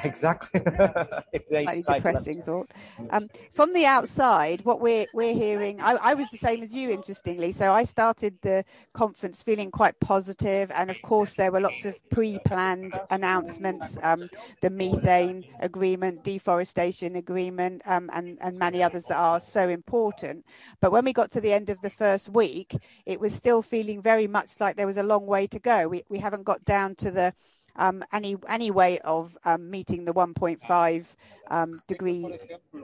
Exactly. 0.03 0.61
Slightly 1.47 1.81
depressing 1.81 2.41
thought. 2.41 2.67
Um, 3.09 3.29
from 3.53 3.73
the 3.73 3.85
outside, 3.85 4.63
what 4.63 4.81
we're 4.81 5.05
we're 5.13 5.33
hearing, 5.33 5.81
I, 5.81 5.93
I, 5.93 6.13
was 6.13 6.29
the 6.29 6.37
same 6.37 6.61
as 6.61 6.73
you, 6.73 6.89
interestingly. 6.89 7.51
So 7.51 7.73
I 7.73 7.83
started 7.83 8.37
the 8.41 8.65
conference 8.93 9.43
feeling 9.43 9.71
quite 9.71 9.99
positive, 9.99 10.71
and 10.71 10.89
of 10.89 11.01
course 11.01 11.33
there 11.33 11.51
were 11.51 11.61
lots 11.61 11.85
of 11.85 11.97
pre-planned 12.09 12.93
announcements, 13.09 13.97
um, 14.01 14.29
the 14.61 14.69
methane 14.69 15.45
agreement, 15.59 16.23
deforestation 16.23 17.15
agreement, 17.15 17.81
um, 17.85 18.09
and 18.13 18.37
and 18.41 18.59
many 18.59 18.83
others 18.83 19.05
that 19.05 19.17
are 19.17 19.39
so 19.39 19.69
important. 19.69 20.45
But 20.81 20.91
when 20.91 21.05
we 21.05 21.13
got 21.13 21.31
to 21.31 21.41
the 21.41 21.53
end 21.53 21.69
of 21.69 21.81
the 21.81 21.89
first 21.89 22.29
week, 22.29 22.75
it 23.05 23.19
was 23.19 23.33
still 23.33 23.61
feeling 23.61 24.01
very 24.01 24.27
much 24.27 24.59
like 24.59 24.75
there 24.75 24.87
was 24.87 24.97
a 24.97 25.03
long 25.03 25.25
way 25.25 25.47
to 25.47 25.59
go. 25.59 25.87
We 25.87 26.03
we 26.09 26.19
haven't 26.19 26.43
got 26.43 26.65
down 26.65 26.95
to 26.95 27.11
the 27.11 27.33
um, 27.75 28.03
any 28.11 28.35
any 28.47 28.71
way 28.71 28.99
of 28.99 29.37
um, 29.45 29.69
meeting 29.69 30.05
the 30.05 30.13
1.5 30.13 31.05
um, 31.49 31.81
degree 31.87 32.37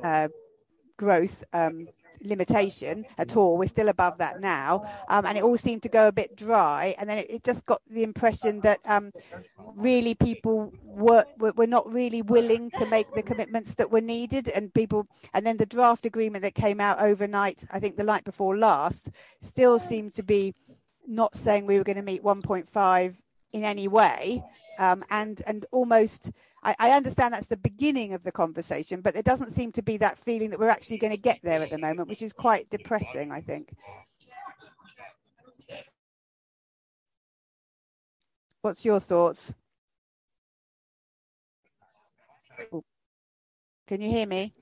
uh, 0.03 0.27
growth 0.98 1.43
um, 1.53 1.88
limitation 2.24 3.05
at 3.17 3.36
all. 3.36 3.57
We're 3.57 3.67
still 3.67 3.89
above 3.89 4.19
that 4.19 4.39
now, 4.39 4.86
um, 5.10 5.25
and 5.25 5.38
it 5.38 5.43
all 5.43 5.57
seemed 5.57 5.83
to 5.83 5.89
go 5.89 6.07
a 6.07 6.12
bit 6.12 6.36
dry. 6.36 6.95
And 6.98 7.10
then 7.10 7.19
it, 7.19 7.27
it 7.29 7.43
just 7.43 7.65
got 7.65 7.81
the 7.89 8.03
impression 8.03 8.62
that 8.62 8.79
um, 8.86 9.12
really 9.75 10.15
people 10.15 10.71
were, 10.83 11.25
were, 11.38 11.67
not 11.67 11.91
really 11.91 12.21
willing 12.21 12.71
to 12.71 12.86
make 12.86 13.12
the 13.13 13.24
commitments 13.24 13.75
that 13.75 13.91
were 13.91 14.01
needed, 14.01 14.48
and 14.50 14.74
people. 14.74 15.07
And 15.33 15.45
then 15.45 15.57
the 15.57 15.65
draft 15.65 16.05
agreement 16.05 16.43
that 16.43 16.55
came 16.55 16.79
out 16.79 17.01
overnight, 17.01 17.65
I 17.71 17.79
think 17.79 17.98
the 17.98 18.03
night 18.03 18.24
before 18.24 18.57
last, 18.57 19.10
still 19.39 19.79
seemed 19.79 20.13
to 20.13 20.24
be 20.24 20.53
not 21.07 21.36
saying 21.36 21.65
we 21.65 21.77
were 21.77 21.83
going 21.83 21.98
to 21.98 22.03
meet 22.03 22.24
1.5 22.24 23.15
in 23.53 23.63
any 23.63 23.88
way 23.88 24.43
um, 24.79 25.03
and 25.10 25.41
and 25.46 25.65
almost 25.72 26.31
I, 26.63 26.75
I, 26.79 26.91
understand 26.91 27.34
that's 27.34 27.48
the 27.48 27.58
beginning 27.58 28.13
of 28.13 28.24
the 28.24 28.31
conversation, 28.31 29.01
but 29.01 29.13
there 29.15 29.24
doesn't 29.24 29.51
seem 29.51 29.72
to 29.74 29.81
be 29.81 29.98
that 29.98 30.20
feeling 30.20 30.51
that 30.51 30.60
we're 30.60 30.70
actually 30.70 31.00
going 31.00 31.12
to 31.12 31.17
get 31.17 31.39
there 31.41 31.62
at 31.62 31.72
the 31.72 31.79
moment, 31.79 32.08
which 32.08 32.22
is 32.22 32.34
quite 32.34 32.70
depressing, 32.70 33.31
I 33.31 33.41
think. 33.41 33.74
What's 38.62 38.86
your 38.86 39.00
thoughts? 39.00 39.53
Can 43.88 44.01
you 44.01 44.10
hear 44.10 44.27
me? 44.27 44.53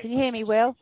Can 0.00 0.10
you 0.10 0.18
hear 0.18 0.32
me, 0.32 0.44
Will? 0.44 0.76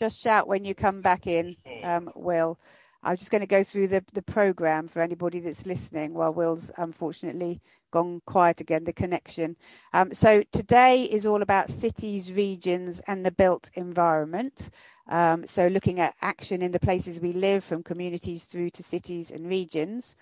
Just 0.00 0.20
shout 0.20 0.48
when 0.48 0.64
you 0.64 0.74
come 0.74 1.00
back 1.00 1.26
in, 1.26 1.56
um, 1.84 2.10
Will. 2.16 2.58
I'm 3.04 3.16
just 3.16 3.30
going 3.30 3.40
to 3.40 3.46
go 3.48 3.64
through 3.64 3.88
the, 3.88 4.04
the 4.12 4.22
program 4.22 4.86
for 4.88 5.00
anybody 5.00 5.40
that's 5.40 5.66
listening 5.66 6.14
while 6.14 6.32
Will's 6.32 6.70
unfortunately 6.76 7.60
gone 7.90 8.20
quiet 8.26 8.60
again, 8.60 8.84
the 8.84 8.92
connection. 8.92 9.56
Um, 9.92 10.14
so 10.14 10.42
today 10.52 11.04
is 11.04 11.26
all 11.26 11.42
about 11.42 11.68
cities, 11.68 12.32
regions 12.32 13.00
and 13.06 13.24
the 13.26 13.32
built 13.32 13.70
environment. 13.74 14.70
Um, 15.08 15.46
so 15.46 15.66
looking 15.66 15.98
at 15.98 16.14
action 16.22 16.62
in 16.62 16.70
the 16.70 16.80
places 16.80 17.20
we 17.20 17.32
live 17.32 17.64
from 17.64 17.82
communities 17.82 18.44
through 18.44 18.70
to 18.70 18.82
cities 18.84 19.32
and 19.32 19.48
regions. 19.48 20.16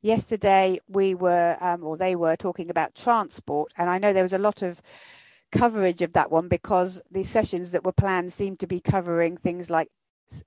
Yesterday 0.00 0.78
we 0.88 1.14
were, 1.14 1.56
um, 1.60 1.82
or 1.82 1.96
they 1.96 2.14
were 2.14 2.36
talking 2.36 2.70
about 2.70 2.94
transport 2.94 3.72
and 3.76 3.90
I 3.90 3.98
know 3.98 4.12
there 4.12 4.22
was 4.22 4.32
a 4.32 4.38
lot 4.38 4.62
of 4.62 4.80
coverage 5.52 6.02
of 6.02 6.14
that 6.14 6.30
one 6.30 6.48
because 6.48 7.02
the 7.10 7.24
sessions 7.24 7.72
that 7.72 7.84
were 7.84 7.92
planned 7.92 8.32
seemed 8.32 8.60
to 8.60 8.66
be 8.66 8.80
covering 8.80 9.36
things 9.36 9.70
like 9.70 9.88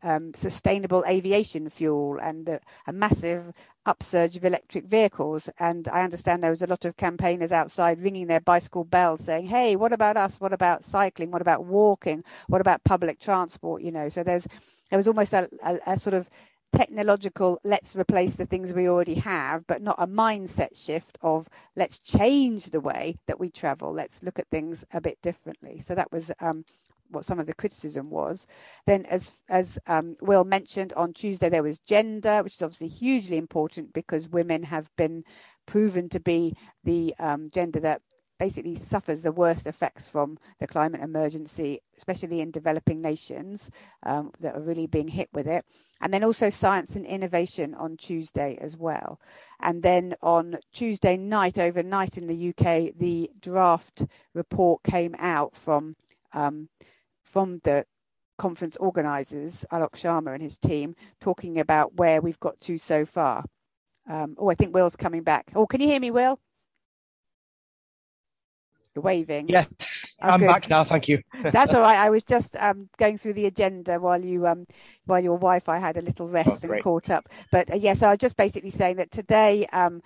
um, 0.01 0.33
sustainable 0.33 1.03
aviation 1.07 1.69
fuel 1.69 2.17
and 2.21 2.49
a, 2.87 2.91
massive 2.91 3.51
upsurge 3.85 4.35
of 4.35 4.45
electric 4.45 4.85
vehicles. 4.85 5.49
And 5.59 5.87
I 5.87 6.03
understand 6.03 6.41
there 6.41 6.49
was 6.49 6.63
a 6.63 6.67
lot 6.67 6.85
of 6.85 6.97
campaigners 6.97 7.51
outside 7.51 8.01
ringing 8.01 8.27
their 8.27 8.39
bicycle 8.39 8.83
bells 8.83 9.23
saying, 9.23 9.45
hey, 9.45 9.75
what 9.75 9.93
about 9.93 10.17
us? 10.17 10.39
What 10.39 10.53
about 10.53 10.83
cycling? 10.83 11.31
What 11.31 11.41
about 11.41 11.65
walking? 11.65 12.23
What 12.47 12.61
about 12.61 12.83
public 12.83 13.19
transport? 13.19 13.83
You 13.83 13.91
know, 13.91 14.09
so 14.09 14.23
there's 14.23 14.47
there 14.89 14.97
was 14.97 15.07
almost 15.07 15.33
a, 15.33 15.49
a, 15.63 15.79
a 15.87 15.97
sort 15.97 16.15
of 16.15 16.29
technological 16.77 17.59
let's 17.63 17.95
replace 17.95 18.35
the 18.35 18.45
things 18.45 18.73
we 18.73 18.89
already 18.89 19.15
have 19.15 19.65
but 19.67 19.81
not 19.81 19.95
a 19.99 20.07
mindset 20.07 20.75
shift 20.75 21.17
of 21.21 21.47
let's 21.75 21.99
change 21.99 22.65
the 22.65 22.79
way 22.81 23.17
that 23.27 23.39
we 23.39 23.49
travel 23.49 23.91
let's 23.91 24.23
look 24.23 24.39
at 24.39 24.47
things 24.49 24.85
a 24.93 25.01
bit 25.01 25.17
differently 25.21 25.79
so 25.79 25.95
that 25.95 26.11
was 26.11 26.31
um, 26.39 26.63
what 27.09 27.25
some 27.25 27.39
of 27.39 27.45
the 27.47 27.53
criticism 27.53 28.09
was. 28.09 28.47
Then, 28.85 29.05
as 29.05 29.31
as 29.49 29.77
um, 29.87 30.17
Will 30.21 30.43
mentioned 30.43 30.93
on 30.93 31.13
Tuesday, 31.13 31.49
there 31.49 31.63
was 31.63 31.79
gender, 31.79 32.43
which 32.43 32.55
is 32.55 32.61
obviously 32.61 32.87
hugely 32.87 33.37
important 33.37 33.93
because 33.93 34.27
women 34.27 34.63
have 34.63 34.89
been 34.95 35.23
proven 35.65 36.09
to 36.09 36.19
be 36.19 36.55
the 36.83 37.15
um, 37.19 37.49
gender 37.51 37.79
that 37.81 38.01
basically 38.39 38.75
suffers 38.75 39.21
the 39.21 39.31
worst 39.31 39.67
effects 39.67 40.07
from 40.07 40.37
the 40.59 40.67
climate 40.67 41.01
emergency, 41.01 41.79
especially 41.97 42.41
in 42.41 42.51
developing 42.51 43.01
nations 43.01 43.69
um, 44.03 44.31
that 44.39 44.55
are 44.55 44.61
really 44.61 44.87
being 44.87 45.07
hit 45.07 45.29
with 45.33 45.47
it. 45.47 45.65
And 46.01 46.13
then 46.13 46.23
also 46.23 46.49
science 46.49 46.95
and 46.95 47.05
innovation 47.05 47.75
on 47.75 47.97
Tuesday 47.97 48.57
as 48.59 48.75
well. 48.75 49.19
And 49.59 49.81
then 49.81 50.15
on 50.21 50.57
Tuesday 50.73 51.17
night, 51.17 51.57
overnight 51.57 52.17
in 52.17 52.27
the 52.27 52.49
UK, 52.49 52.93
the 52.97 53.31
draft 53.39 54.05
report 54.33 54.83
came 54.83 55.15
out 55.17 55.55
from 55.55 55.95
um, 56.33 56.67
from 57.23 57.59
the 57.63 57.85
conference 58.37 58.75
organisers, 58.77 59.65
Alok 59.71 59.93
Sharma 59.93 60.33
and 60.33 60.43
his 60.43 60.57
team, 60.57 60.95
talking 61.21 61.59
about 61.59 61.95
where 61.95 62.21
we've 62.21 62.39
got 62.39 62.59
to 62.61 62.77
so 62.77 63.05
far. 63.05 63.43
Um, 64.07 64.35
oh, 64.37 64.49
I 64.49 64.55
think 64.55 64.73
Will's 64.73 64.95
coming 64.95 65.23
back. 65.23 65.51
Oh, 65.55 65.65
can 65.65 65.81
you 65.81 65.87
hear 65.87 65.99
me, 65.99 66.11
Will? 66.11 66.39
You're 68.95 69.03
waving. 69.03 69.49
Yes, 69.49 70.15
oh, 70.21 70.29
I'm 70.29 70.39
good. 70.39 70.47
back 70.47 70.69
now. 70.69 70.83
Thank 70.85 71.09
you. 71.09 71.21
That's 71.41 71.73
all 71.73 71.81
right. 71.81 71.97
I 71.97 72.09
was 72.09 72.23
just 72.23 72.55
um, 72.57 72.89
going 72.97 73.17
through 73.17 73.33
the 73.33 73.45
agenda 73.45 73.99
while 73.99 74.23
you 74.23 74.47
um, 74.47 74.65
while 75.05 75.21
your 75.21 75.37
Wi-Fi 75.37 75.77
had 75.77 75.97
a 75.97 76.01
little 76.01 76.29
rest 76.29 76.65
oh, 76.65 76.71
and 76.71 76.81
caught 76.81 77.09
up. 77.09 77.27
But 77.51 77.71
uh, 77.71 77.75
yes, 77.75 77.83
yeah, 77.83 77.93
so 77.93 78.07
I 78.07 78.09
was 78.11 78.19
just 78.19 78.37
basically 78.37 78.69
saying 78.69 78.97
that 78.97 79.11
today 79.11 79.67
um, 79.71 80.01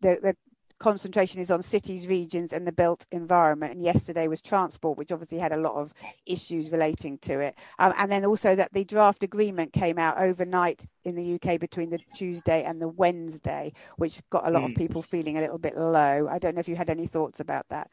the, 0.00 0.18
the 0.22 0.36
concentration 0.78 1.40
is 1.40 1.50
on 1.50 1.62
cities, 1.62 2.06
regions, 2.06 2.52
and 2.52 2.66
the 2.66 2.72
built 2.72 3.06
environment. 3.10 3.72
And 3.72 3.82
yesterday 3.82 4.28
was 4.28 4.40
transport, 4.40 4.96
which 4.96 5.12
obviously 5.12 5.38
had 5.38 5.52
a 5.52 5.58
lot 5.58 5.74
of 5.74 5.92
issues 6.24 6.70
relating 6.70 7.18
to 7.18 7.40
it. 7.40 7.56
Um, 7.78 7.92
and 7.96 8.10
then 8.10 8.24
also 8.24 8.54
that 8.54 8.72
the 8.72 8.84
draft 8.84 9.22
agreement 9.22 9.72
came 9.72 9.98
out 9.98 10.20
overnight 10.20 10.86
in 11.04 11.14
the 11.14 11.34
UK 11.34 11.58
between 11.58 11.90
the 11.90 11.98
Tuesday 12.14 12.62
and 12.62 12.80
the 12.80 12.88
Wednesday, 12.88 13.72
which 13.96 14.20
got 14.30 14.46
a 14.46 14.50
lot 14.50 14.62
mm. 14.62 14.66
of 14.66 14.70
hmm. 14.70 14.78
people 14.78 15.02
feeling 15.02 15.38
a 15.38 15.40
little 15.40 15.58
bit 15.58 15.76
low. 15.76 16.28
I 16.28 16.38
don't 16.38 16.54
know 16.54 16.60
if 16.60 16.68
you 16.68 16.76
had 16.76 16.90
any 16.90 17.06
thoughts 17.06 17.40
about 17.40 17.68
that. 17.70 17.90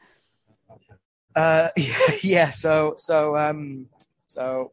Uh, 1.34 1.68
yeah. 2.22 2.50
So 2.50 2.94
so 2.98 3.36
um, 3.36 3.86
so 4.26 4.72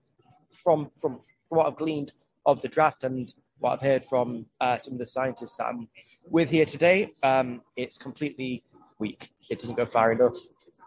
from 0.49 0.89
from 0.99 1.19
what 1.49 1.67
I've 1.67 1.75
gleaned 1.75 2.13
of 2.45 2.61
the 2.61 2.67
draft 2.67 3.03
and 3.03 3.33
what 3.59 3.71
I've 3.73 3.81
heard 3.81 4.05
from 4.05 4.45
uh, 4.59 4.77
some 4.77 4.93
of 4.93 4.99
the 4.99 5.07
scientists 5.07 5.57
that 5.57 5.67
I'm 5.67 5.87
with 6.29 6.49
here 6.49 6.65
today, 6.65 7.13
um, 7.23 7.61
it's 7.77 7.97
completely 7.97 8.63
weak. 8.99 9.31
It 9.49 9.59
doesn't 9.59 9.75
go 9.75 9.85
far 9.85 10.11
enough. 10.11 10.35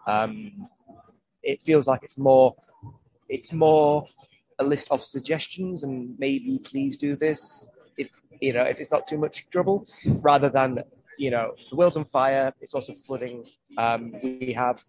Um, 0.05 0.67
it 1.41 1.61
feels 1.61 1.87
like 1.87 2.03
it's 2.03 2.17
more, 2.17 2.53
it's 3.29 3.51
more 3.51 4.05
a 4.59 4.63
list 4.63 4.87
of 4.91 5.03
suggestions 5.03 5.83
and 5.83 6.15
maybe 6.19 6.59
please 6.63 6.97
do 6.97 7.15
this 7.15 7.69
if 7.97 8.09
you 8.39 8.53
know 8.53 8.63
if 8.63 8.79
it's 8.79 8.91
not 8.91 9.07
too 9.07 9.17
much 9.17 9.49
trouble, 9.49 9.87
rather 10.21 10.49
than 10.49 10.83
you 11.17 11.31
know 11.31 11.53
the 11.69 11.75
world's 11.75 11.97
on 11.97 12.05
fire. 12.05 12.53
It's 12.61 12.73
also 12.73 12.93
flooding. 12.93 13.43
Um, 13.77 14.13
we 14.23 14.53
have 14.53 14.83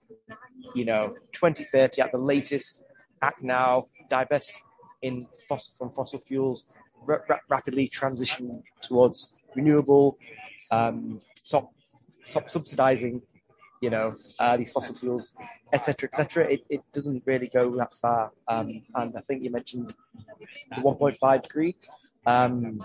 you 0.74 0.84
know 0.84 1.14
2030 1.32 2.02
at 2.02 2.12
the 2.12 2.18
latest. 2.18 2.82
Act 3.20 3.42
now, 3.42 3.86
divest 4.08 4.60
in 5.02 5.26
fossil, 5.48 5.74
from 5.76 5.90
fossil 5.90 6.20
fuels 6.20 6.64
ra- 7.04 7.38
rapidly 7.48 7.88
transition 7.88 8.62
towards 8.82 9.34
renewable, 9.54 10.16
um, 10.70 11.20
stop, 11.42 11.72
stop 12.24 12.50
subsidizing, 12.50 13.22
you 13.80 13.90
know, 13.90 14.16
uh, 14.38 14.56
these 14.56 14.70
fossil 14.70 14.94
fuels, 14.94 15.34
etc., 15.72 16.08
etc. 16.08 16.52
It, 16.52 16.64
it 16.68 16.82
doesn't 16.92 17.22
really 17.26 17.48
go 17.48 17.74
that 17.76 17.94
far. 17.94 18.32
Um, 18.48 18.82
and 18.94 19.16
I 19.16 19.20
think 19.20 19.42
you 19.42 19.50
mentioned 19.50 19.94
the 20.76 20.82
1.5 20.82 21.42
degree. 21.42 21.76
Um, 22.26 22.84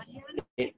it, 0.56 0.74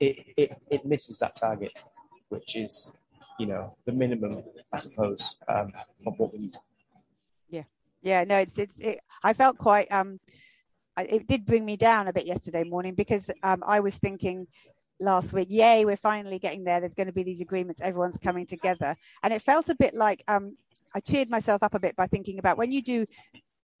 it, 0.00 0.26
it, 0.36 0.62
it 0.70 0.84
misses 0.84 1.18
that 1.20 1.36
target, 1.36 1.84
which 2.28 2.56
is, 2.56 2.92
you 3.40 3.46
know, 3.46 3.74
the 3.86 3.92
minimum, 3.92 4.42
I 4.72 4.76
suppose, 4.76 5.36
um, 5.48 5.72
of 6.06 6.18
what 6.18 6.32
we 6.32 6.40
need. 6.40 6.56
Yeah, 7.48 7.64
yeah, 8.02 8.24
no, 8.24 8.36
it's 8.38 8.58
it's. 8.58 8.78
It, 8.78 9.00
I 9.22 9.32
felt 9.32 9.58
quite 9.58 9.90
um 9.90 10.20
it 10.98 11.26
did 11.26 11.46
bring 11.46 11.64
me 11.64 11.76
down 11.76 12.08
a 12.08 12.12
bit 12.12 12.26
yesterday 12.26 12.64
morning 12.64 12.94
because 12.94 13.30
um, 13.42 13.62
I 13.66 13.80
was 13.80 13.96
thinking 13.96 14.46
last 14.98 15.32
week, 15.32 15.48
yay, 15.50 15.84
we're 15.86 15.96
finally 15.96 16.38
getting 16.38 16.64
there. 16.64 16.80
There's 16.80 16.94
going 16.94 17.06
to 17.06 17.12
be 17.12 17.22
these 17.22 17.40
agreements. 17.40 17.80
Everyone's 17.80 18.18
coming 18.18 18.44
together. 18.44 18.94
And 19.22 19.32
it 19.32 19.40
felt 19.40 19.70
a 19.70 19.76
bit 19.76 19.94
like 19.94 20.22
um, 20.28 20.58
I 20.94 21.00
cheered 21.00 21.30
myself 21.30 21.62
up 21.62 21.74
a 21.74 21.80
bit 21.80 21.96
by 21.96 22.06
thinking 22.06 22.38
about 22.38 22.58
when 22.58 22.70
you 22.70 22.82
do 22.82 23.06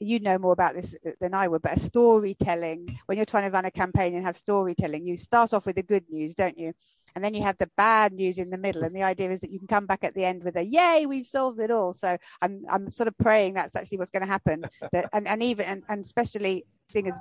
you 0.00 0.18
know 0.18 0.38
more 0.38 0.52
about 0.52 0.74
this 0.74 0.96
than 1.20 1.34
I 1.34 1.46
would, 1.46 1.62
but 1.62 1.76
a 1.76 1.80
storytelling, 1.80 2.98
when 3.06 3.18
you're 3.18 3.26
trying 3.26 3.44
to 3.44 3.52
run 3.52 3.66
a 3.66 3.70
campaign 3.70 4.14
and 4.14 4.24
have 4.24 4.36
storytelling, 4.36 5.06
you 5.06 5.16
start 5.16 5.52
off 5.52 5.66
with 5.66 5.76
the 5.76 5.82
good 5.82 6.04
news, 6.10 6.34
don't 6.34 6.58
you? 6.58 6.72
And 7.14 7.22
then 7.22 7.34
you 7.34 7.42
have 7.42 7.58
the 7.58 7.70
bad 7.76 8.12
news 8.12 8.38
in 8.38 8.50
the 8.50 8.56
middle. 8.56 8.84
And 8.84 8.96
the 8.96 9.02
idea 9.02 9.30
is 9.30 9.40
that 9.40 9.50
you 9.50 9.58
can 9.58 9.68
come 9.68 9.86
back 9.86 10.04
at 10.04 10.14
the 10.14 10.24
end 10.24 10.42
with 10.42 10.56
a, 10.56 10.64
yay, 10.64 11.06
we've 11.06 11.26
solved 11.26 11.60
it 11.60 11.70
all. 11.70 11.92
So 11.92 12.16
I'm, 12.40 12.64
I'm 12.70 12.90
sort 12.90 13.08
of 13.08 13.18
praying 13.18 13.54
that's 13.54 13.76
actually 13.76 13.98
what's 13.98 14.10
going 14.10 14.22
to 14.22 14.28
happen. 14.28 14.64
That, 14.92 15.10
and, 15.12 15.28
and 15.28 15.42
even, 15.42 15.66
and, 15.66 15.82
and 15.88 16.04
especially 16.04 16.64
seeing 16.90 17.08
as 17.08 17.18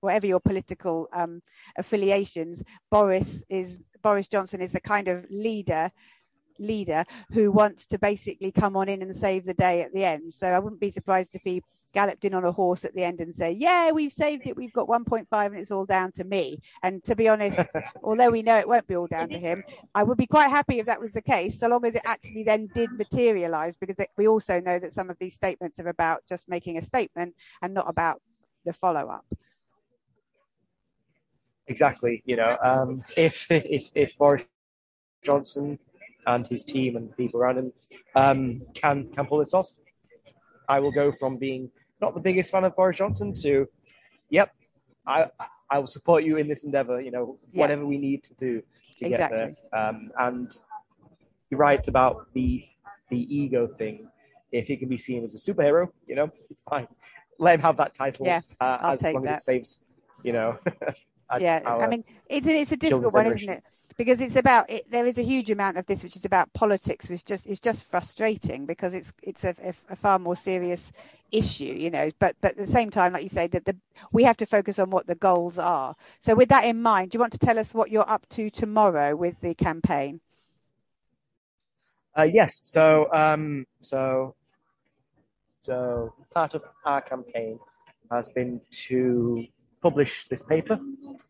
whatever 0.00 0.26
your 0.26 0.40
political 0.40 1.08
um, 1.12 1.40
affiliations, 1.76 2.62
Boris 2.90 3.44
is, 3.48 3.80
Boris 4.02 4.28
Johnson 4.28 4.60
is 4.60 4.72
the 4.72 4.80
kind 4.80 5.08
of 5.08 5.24
leader 5.30 5.90
leader 6.58 7.04
who 7.32 7.50
wants 7.50 7.86
to 7.86 7.98
basically 7.98 8.52
come 8.52 8.76
on 8.76 8.88
in 8.88 9.02
and 9.02 9.14
save 9.14 9.44
the 9.44 9.54
day 9.54 9.82
at 9.82 9.92
the 9.92 10.04
end. 10.04 10.32
So 10.32 10.48
I 10.48 10.58
wouldn't 10.58 10.80
be 10.80 10.90
surprised 10.90 11.34
if 11.34 11.42
he 11.42 11.62
galloped 11.92 12.24
in 12.24 12.34
on 12.34 12.44
a 12.44 12.52
horse 12.52 12.84
at 12.84 12.94
the 12.94 13.04
end 13.04 13.20
and 13.20 13.34
say, 13.34 13.52
"Yeah, 13.52 13.92
we've 13.92 14.12
saved 14.12 14.46
it. 14.46 14.56
We've 14.56 14.72
got 14.72 14.88
1.5, 14.88 15.46
and 15.46 15.58
it's 15.58 15.70
all 15.70 15.84
down 15.84 16.12
to 16.12 16.24
me." 16.24 16.58
And 16.82 17.04
to 17.04 17.14
be 17.14 17.28
honest, 17.28 17.58
although 18.02 18.30
we 18.30 18.42
know 18.42 18.56
it 18.58 18.68
won't 18.68 18.86
be 18.86 18.96
all 18.96 19.06
down 19.06 19.28
to 19.28 19.38
him, 19.38 19.62
I 19.94 20.02
would 20.02 20.18
be 20.18 20.26
quite 20.26 20.48
happy 20.50 20.78
if 20.78 20.86
that 20.86 21.00
was 21.00 21.12
the 21.12 21.22
case, 21.22 21.58
so 21.58 21.68
long 21.68 21.84
as 21.84 21.94
it 21.94 22.02
actually 22.04 22.44
then 22.44 22.68
did 22.74 22.90
materialise. 22.92 23.76
Because 23.76 23.98
it, 23.98 24.08
we 24.16 24.26
also 24.26 24.60
know 24.60 24.78
that 24.78 24.92
some 24.92 25.10
of 25.10 25.18
these 25.18 25.34
statements 25.34 25.78
are 25.80 25.88
about 25.88 26.22
just 26.28 26.48
making 26.48 26.78
a 26.78 26.82
statement 26.82 27.34
and 27.60 27.74
not 27.74 27.88
about 27.88 28.20
the 28.64 28.72
follow 28.72 29.08
up. 29.08 29.26
Exactly. 31.66 32.22
You 32.26 32.36
know, 32.36 32.56
um, 32.62 33.04
if 33.16 33.46
if 33.50 33.90
if 33.94 34.16
Boris 34.18 34.44
Johnson 35.22 35.78
and 36.26 36.46
his 36.46 36.64
team 36.64 36.96
and 36.96 37.10
the 37.10 37.14
people 37.14 37.40
around 37.40 37.58
him 37.58 37.72
um, 38.14 38.62
can 38.74 39.08
can 39.12 39.26
pull 39.26 39.38
this 39.38 39.54
off, 39.54 39.68
I 40.68 40.80
will 40.80 40.92
go 40.92 41.12
from 41.12 41.36
being 41.36 41.70
not 42.00 42.14
the 42.14 42.20
biggest 42.20 42.50
fan 42.50 42.64
of 42.64 42.74
Boris 42.76 42.96
Johnson 42.96 43.32
to, 43.42 43.68
yep, 44.30 44.52
I 45.06 45.26
I 45.70 45.78
will 45.78 45.86
support 45.86 46.24
you 46.24 46.36
in 46.36 46.48
this 46.48 46.64
endeavor. 46.64 47.00
You 47.00 47.10
know, 47.10 47.38
whatever 47.52 47.86
we 47.86 47.98
need 47.98 48.22
to 48.24 48.34
do 48.34 48.62
to 48.98 49.06
exactly. 49.06 49.38
get 49.38 49.56
there. 49.72 49.88
Um, 49.88 50.10
and 50.18 50.56
he 51.50 51.56
writes 51.56 51.88
about 51.88 52.32
the 52.34 52.64
the 53.10 53.34
ego 53.34 53.66
thing. 53.66 54.08
If 54.52 54.66
he 54.66 54.76
can 54.76 54.88
be 54.88 54.98
seen 54.98 55.24
as 55.24 55.34
a 55.34 55.38
superhero, 55.38 55.88
you 56.06 56.14
know, 56.14 56.30
it's 56.50 56.62
fine. 56.62 56.86
Let 57.38 57.54
him 57.54 57.60
have 57.62 57.76
that 57.78 57.94
title. 57.94 58.26
Yeah, 58.26 58.40
uh, 58.60 58.76
I'll 58.80 58.92
as 58.92 59.00
take 59.00 59.14
long 59.14 59.24
that. 59.24 59.34
as 59.34 59.40
it 59.40 59.44
saves, 59.44 59.80
you 60.22 60.32
know. 60.32 60.58
yeah, 61.38 61.62
I 61.64 61.86
mean, 61.86 62.04
it's 62.28 62.46
a, 62.46 62.60
it's 62.60 62.72
a 62.72 62.76
difficult 62.76 63.14
one, 63.14 63.26
isn't 63.26 63.48
it? 63.48 63.64
Because 63.96 64.20
it's 64.20 64.36
about 64.36 64.70
it, 64.70 64.90
there 64.90 65.06
is 65.06 65.18
a 65.18 65.22
huge 65.22 65.50
amount 65.50 65.76
of 65.78 65.86
this 65.86 66.02
which 66.02 66.16
is 66.16 66.24
about 66.24 66.52
politics, 66.52 67.08
which 67.08 67.24
just 67.24 67.46
is 67.46 67.60
just 67.60 67.84
frustrating 67.90 68.66
because 68.66 68.94
it's 68.94 69.12
it's 69.22 69.44
a, 69.44 69.54
a 69.90 69.96
far 69.96 70.18
more 70.18 70.36
serious 70.36 70.92
issue 71.32 71.64
you 71.64 71.90
know? 71.90 72.10
But 72.18 72.36
but 72.40 72.52
at 72.52 72.56
the 72.58 72.66
same 72.66 72.90
time 72.90 73.14
like 73.14 73.22
you 73.22 73.28
say 73.28 73.48
that 73.48 73.64
the 73.64 73.76
we 74.12 74.22
have 74.24 74.36
to 74.36 74.46
focus 74.46 74.78
on 74.78 74.90
what 74.90 75.06
the 75.06 75.14
goals 75.14 75.58
are. 75.58 75.96
So 76.20 76.34
with 76.34 76.50
that 76.50 76.64
in 76.64 76.80
mind 76.80 77.10
do 77.10 77.16
you 77.16 77.20
want 77.20 77.32
to 77.32 77.38
tell 77.38 77.58
us 77.58 77.74
what 77.74 77.90
you're 77.90 78.08
up 78.08 78.28
to 78.30 78.50
tomorrow 78.50 79.16
with 79.16 79.40
the 79.40 79.54
campaign? 79.54 80.20
Uh, 82.16 82.22
yes. 82.24 82.60
So 82.62 83.12
um 83.12 83.66
so 83.80 84.34
so 85.58 86.12
part 86.34 86.54
of 86.54 86.62
our 86.84 87.00
campaign 87.00 87.58
has 88.10 88.28
been 88.28 88.60
to 88.88 89.46
publish 89.82 90.26
this 90.28 90.42
paper 90.42 90.78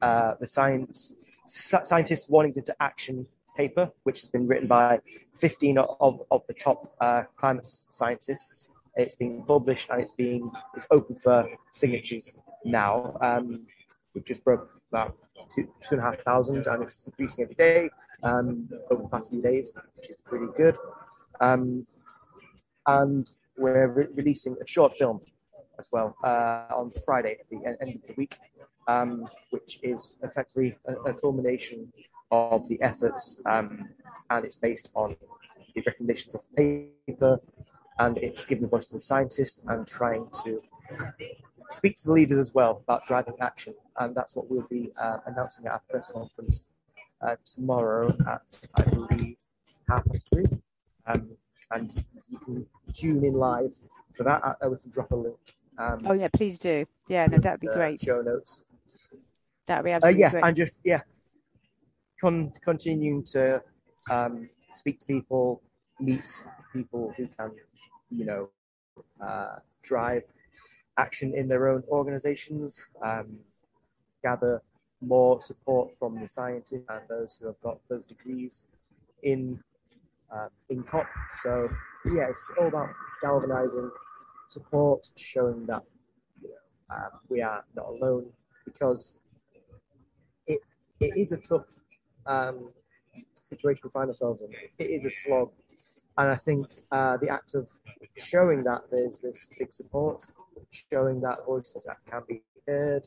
uh, 0.00 0.34
the 0.40 0.46
science 0.46 1.12
scientists 1.46 2.28
warnings 2.28 2.56
into 2.56 2.74
action 2.80 3.26
paper, 3.56 3.90
which 4.04 4.20
has 4.20 4.30
been 4.30 4.46
written 4.46 4.68
by 4.68 4.98
15 5.38 5.78
of, 5.78 6.22
of 6.30 6.42
the 6.46 6.54
top 6.54 6.94
uh, 7.00 7.22
climate 7.36 7.66
scientists. 7.66 8.68
It's 8.96 9.14
been 9.14 9.42
published 9.44 9.88
and 9.90 10.00
it's 10.00 10.12
being 10.12 10.50
it's 10.74 10.86
open 10.90 11.16
for 11.16 11.48
signatures 11.70 12.36
now. 12.64 13.16
Um, 13.20 13.66
we've 14.14 14.24
just 14.24 14.44
broke 14.44 14.70
about 14.90 15.16
two, 15.54 15.68
two 15.80 15.96
and 15.96 16.00
a 16.00 16.02
half 16.02 16.20
thousand 16.22 16.66
and 16.66 16.82
it's 16.82 17.02
increasing 17.06 17.44
every 17.44 17.54
day 17.54 17.90
um, 18.22 18.68
over 18.90 19.02
the 19.02 19.08
past 19.08 19.30
few 19.30 19.42
days, 19.42 19.72
which 19.96 20.10
is 20.10 20.16
pretty 20.24 20.46
good. 20.56 20.76
Um, 21.40 21.86
and 22.86 23.30
we're 23.56 23.88
re- 23.88 24.06
releasing 24.14 24.56
a 24.62 24.66
short 24.66 24.96
film 24.98 25.20
as 25.78 25.88
well 25.90 26.16
uh, 26.24 26.66
on 26.74 26.92
Friday 27.04 27.38
at 27.40 27.48
the 27.50 27.66
end 27.66 27.96
of 27.96 28.06
the 28.06 28.14
week, 28.16 28.36
um, 28.88 29.28
which 29.50 29.78
is 29.82 30.12
effectively 30.22 30.76
a, 30.86 30.94
a 31.10 31.14
culmination 31.14 31.92
of 32.30 32.66
the 32.68 32.80
efforts, 32.82 33.40
um, 33.46 33.88
and 34.30 34.44
it's 34.44 34.56
based 34.56 34.88
on 34.94 35.16
the 35.74 35.82
recommendations 35.86 36.34
of 36.34 36.40
the 36.56 36.86
paper, 37.06 37.40
and 37.98 38.18
it's 38.18 38.44
giving 38.44 38.68
voice 38.68 38.88
to 38.88 38.94
the 38.94 39.00
scientists 39.00 39.62
and 39.68 39.86
trying 39.86 40.26
to 40.44 40.60
speak 41.70 41.96
to 41.96 42.04
the 42.06 42.12
leaders 42.12 42.38
as 42.38 42.54
well 42.54 42.82
about 42.84 43.06
driving 43.06 43.34
action, 43.40 43.74
and 43.98 44.14
that's 44.14 44.34
what 44.34 44.50
we'll 44.50 44.66
be 44.70 44.90
uh, 45.00 45.18
announcing 45.26 45.66
at 45.66 45.72
our 45.72 45.82
press 45.90 46.08
conference 46.12 46.64
uh, 47.22 47.36
tomorrow 47.44 48.08
at 48.28 48.42
I 48.76 48.82
believe 48.90 49.36
half 49.88 50.04
past 50.06 50.30
three, 50.32 50.46
um, 51.06 51.28
and 51.70 52.04
you 52.28 52.38
can 52.38 52.66
tune 52.94 53.24
in 53.24 53.34
live 53.34 53.74
for 54.14 54.24
that. 54.24 54.42
Uh, 54.44 54.68
we 54.68 54.76
can 54.78 54.90
drop 54.90 55.10
a 55.12 55.16
link. 55.16 55.38
Um, 55.82 56.02
oh 56.06 56.12
yeah, 56.12 56.28
please 56.32 56.58
do. 56.58 56.86
Yeah, 57.08 57.26
no, 57.26 57.38
that'd 57.38 57.60
be 57.60 57.66
great. 57.66 58.00
Show 58.00 58.22
notes. 58.22 58.62
That'd 59.66 59.84
be 59.84 59.90
absolutely 59.90 60.22
uh, 60.22 60.26
yeah, 60.26 60.30
great. 60.30 60.44
and 60.44 60.56
just 60.56 60.78
yeah, 60.84 61.00
con- 62.20 62.52
continuing 62.64 63.24
to 63.24 63.62
um, 64.10 64.48
speak 64.74 65.00
to 65.00 65.06
people, 65.06 65.60
meet 66.00 66.22
people 66.72 67.12
who 67.16 67.26
can, 67.26 67.50
you 68.10 68.24
know, 68.24 68.48
uh, 69.20 69.56
drive 69.82 70.22
action 70.98 71.34
in 71.34 71.48
their 71.48 71.68
own 71.68 71.82
organizations, 71.88 72.84
um, 73.04 73.38
gather 74.22 74.62
more 75.00 75.40
support 75.42 75.90
from 75.98 76.20
the 76.20 76.28
scientists 76.28 76.84
and 76.88 77.00
those 77.08 77.36
who 77.40 77.46
have 77.46 77.60
got 77.60 77.78
those 77.88 78.04
degrees 78.04 78.62
in 79.24 79.58
uh, 80.32 80.48
in 80.70 80.82
COP. 80.84 81.06
So 81.42 81.68
yeah, 82.06 82.28
it's 82.30 82.50
all 82.60 82.68
about 82.68 82.90
galvanizing 83.20 83.90
support, 84.52 85.10
showing 85.16 85.66
that 85.66 85.82
you 86.42 86.48
know, 86.48 86.94
uh, 86.94 87.08
we 87.28 87.42
are 87.42 87.64
not 87.74 87.86
alone 87.86 88.26
because 88.64 89.14
it 90.46 90.60
it 91.00 91.16
is 91.16 91.32
a 91.32 91.38
tough 91.38 91.66
um, 92.26 92.70
situation 93.42 93.80
we 93.84 93.90
find 93.90 94.08
ourselves 94.08 94.40
in. 94.42 94.48
It 94.78 94.90
is 94.90 95.04
a 95.04 95.10
slog. 95.10 95.50
And 96.18 96.28
I 96.30 96.36
think 96.36 96.66
uh, 96.90 97.16
the 97.16 97.30
act 97.30 97.54
of 97.54 97.68
showing 98.18 98.62
that 98.64 98.82
there's 98.90 99.18
this 99.20 99.48
big 99.58 99.72
support, 99.72 100.22
showing 100.70 101.20
that 101.22 101.38
voices 101.46 101.84
that 101.84 101.96
can 102.10 102.22
be 102.28 102.42
heard, 102.68 103.06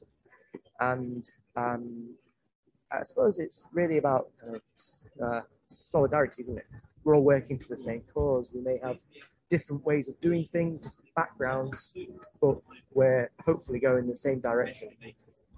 and 0.79 1.29
um, 1.55 2.15
I 2.91 3.03
suppose 3.03 3.37
it's 3.37 3.67
really 3.71 3.97
about 3.97 4.29
of, 4.47 4.61
uh, 5.23 5.41
solidarity, 5.69 6.41
isn't 6.43 6.57
it? 6.57 6.65
We're 7.03 7.15
all 7.15 7.23
working 7.23 7.59
for 7.59 7.67
the 7.69 7.77
same 7.77 8.01
cause. 8.13 8.49
We 8.53 8.61
may 8.61 8.79
have 8.83 8.97
different 9.55 9.85
ways 9.85 10.09
of 10.09 10.19
doing 10.19 10.43
things, 10.55 10.79
different 10.79 11.13
backgrounds, 11.15 11.93
but 12.41 12.57
we're 12.93 13.29
hopefully 13.45 13.79
going 13.79 14.03
in 14.03 14.09
the 14.09 14.21
same 14.27 14.39
direction. 14.41 14.89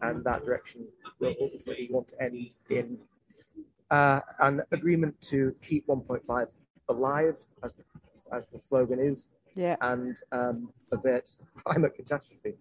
And 0.02 0.24
that 0.24 0.46
direction 0.46 0.82
will 1.20 1.34
ultimately 1.42 1.88
want 1.90 2.10
to 2.10 2.22
end 2.22 2.52
in 2.70 3.00
uh, 3.90 4.20
an 4.40 4.62
agreement 4.72 5.20
to 5.32 5.56
keep 5.68 5.88
1.5 5.88 6.48
alive, 6.90 7.38
as 7.64 7.74
the, 7.74 7.84
as 8.32 8.50
the 8.50 8.60
slogan 8.60 9.00
is, 9.00 9.30
yeah. 9.56 9.76
and 9.82 10.16
um, 10.32 10.70
avert 10.92 11.28
climate 11.64 11.94
catastrophe. 11.96 12.54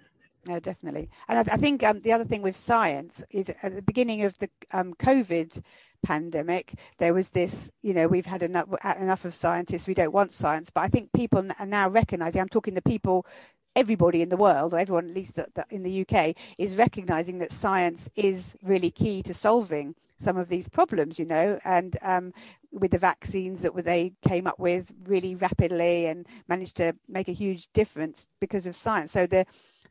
No, 0.48 0.58
definitely. 0.60 1.10
And 1.28 1.38
I, 1.38 1.54
I 1.54 1.56
think 1.58 1.82
um, 1.82 2.00
the 2.00 2.12
other 2.12 2.24
thing 2.24 2.40
with 2.40 2.56
science 2.56 3.22
is 3.30 3.52
at 3.62 3.74
the 3.74 3.82
beginning 3.82 4.22
of 4.22 4.38
the 4.38 4.48
um, 4.72 4.94
COVID 4.94 5.60
pandemic, 6.06 6.74
there 6.98 7.12
was 7.12 7.30
this, 7.30 7.72
you 7.82 7.92
know, 7.92 8.06
we've 8.06 8.24
had 8.24 8.44
enough, 8.44 8.68
enough 9.00 9.24
of 9.24 9.34
scientists, 9.34 9.88
we 9.88 9.94
don't 9.94 10.14
want 10.14 10.32
science. 10.32 10.70
But 10.70 10.82
I 10.82 10.88
think 10.88 11.12
people 11.12 11.44
are 11.58 11.66
now 11.66 11.90
recognizing, 11.90 12.40
I'm 12.40 12.48
talking 12.48 12.76
to 12.76 12.82
people 12.82 13.26
everybody 13.74 14.22
in 14.22 14.28
the 14.28 14.36
world, 14.36 14.72
or 14.72 14.78
everyone 14.78 15.08
at 15.08 15.16
least 15.16 15.40
in 15.70 15.82
the 15.82 16.06
UK, 16.08 16.36
is 16.58 16.76
recognizing 16.76 17.38
that 17.38 17.50
science 17.50 18.08
is 18.14 18.56
really 18.62 18.90
key 18.90 19.24
to 19.24 19.34
solving 19.34 19.96
some 20.18 20.36
of 20.36 20.48
these 20.48 20.68
problems, 20.68 21.18
you 21.18 21.26
know, 21.26 21.58
and 21.64 21.96
um, 22.00 22.32
with 22.70 22.92
the 22.92 22.98
vaccines 22.98 23.62
that 23.62 23.74
they 23.84 24.12
came 24.22 24.46
up 24.46 24.58
with 24.60 24.92
really 25.04 25.34
rapidly 25.34 26.06
and 26.06 26.26
managed 26.46 26.76
to 26.76 26.94
make 27.08 27.28
a 27.28 27.32
huge 27.32 27.66
difference 27.72 28.28
because 28.40 28.66
of 28.68 28.76
science. 28.76 29.10
So 29.10 29.26
the 29.26 29.44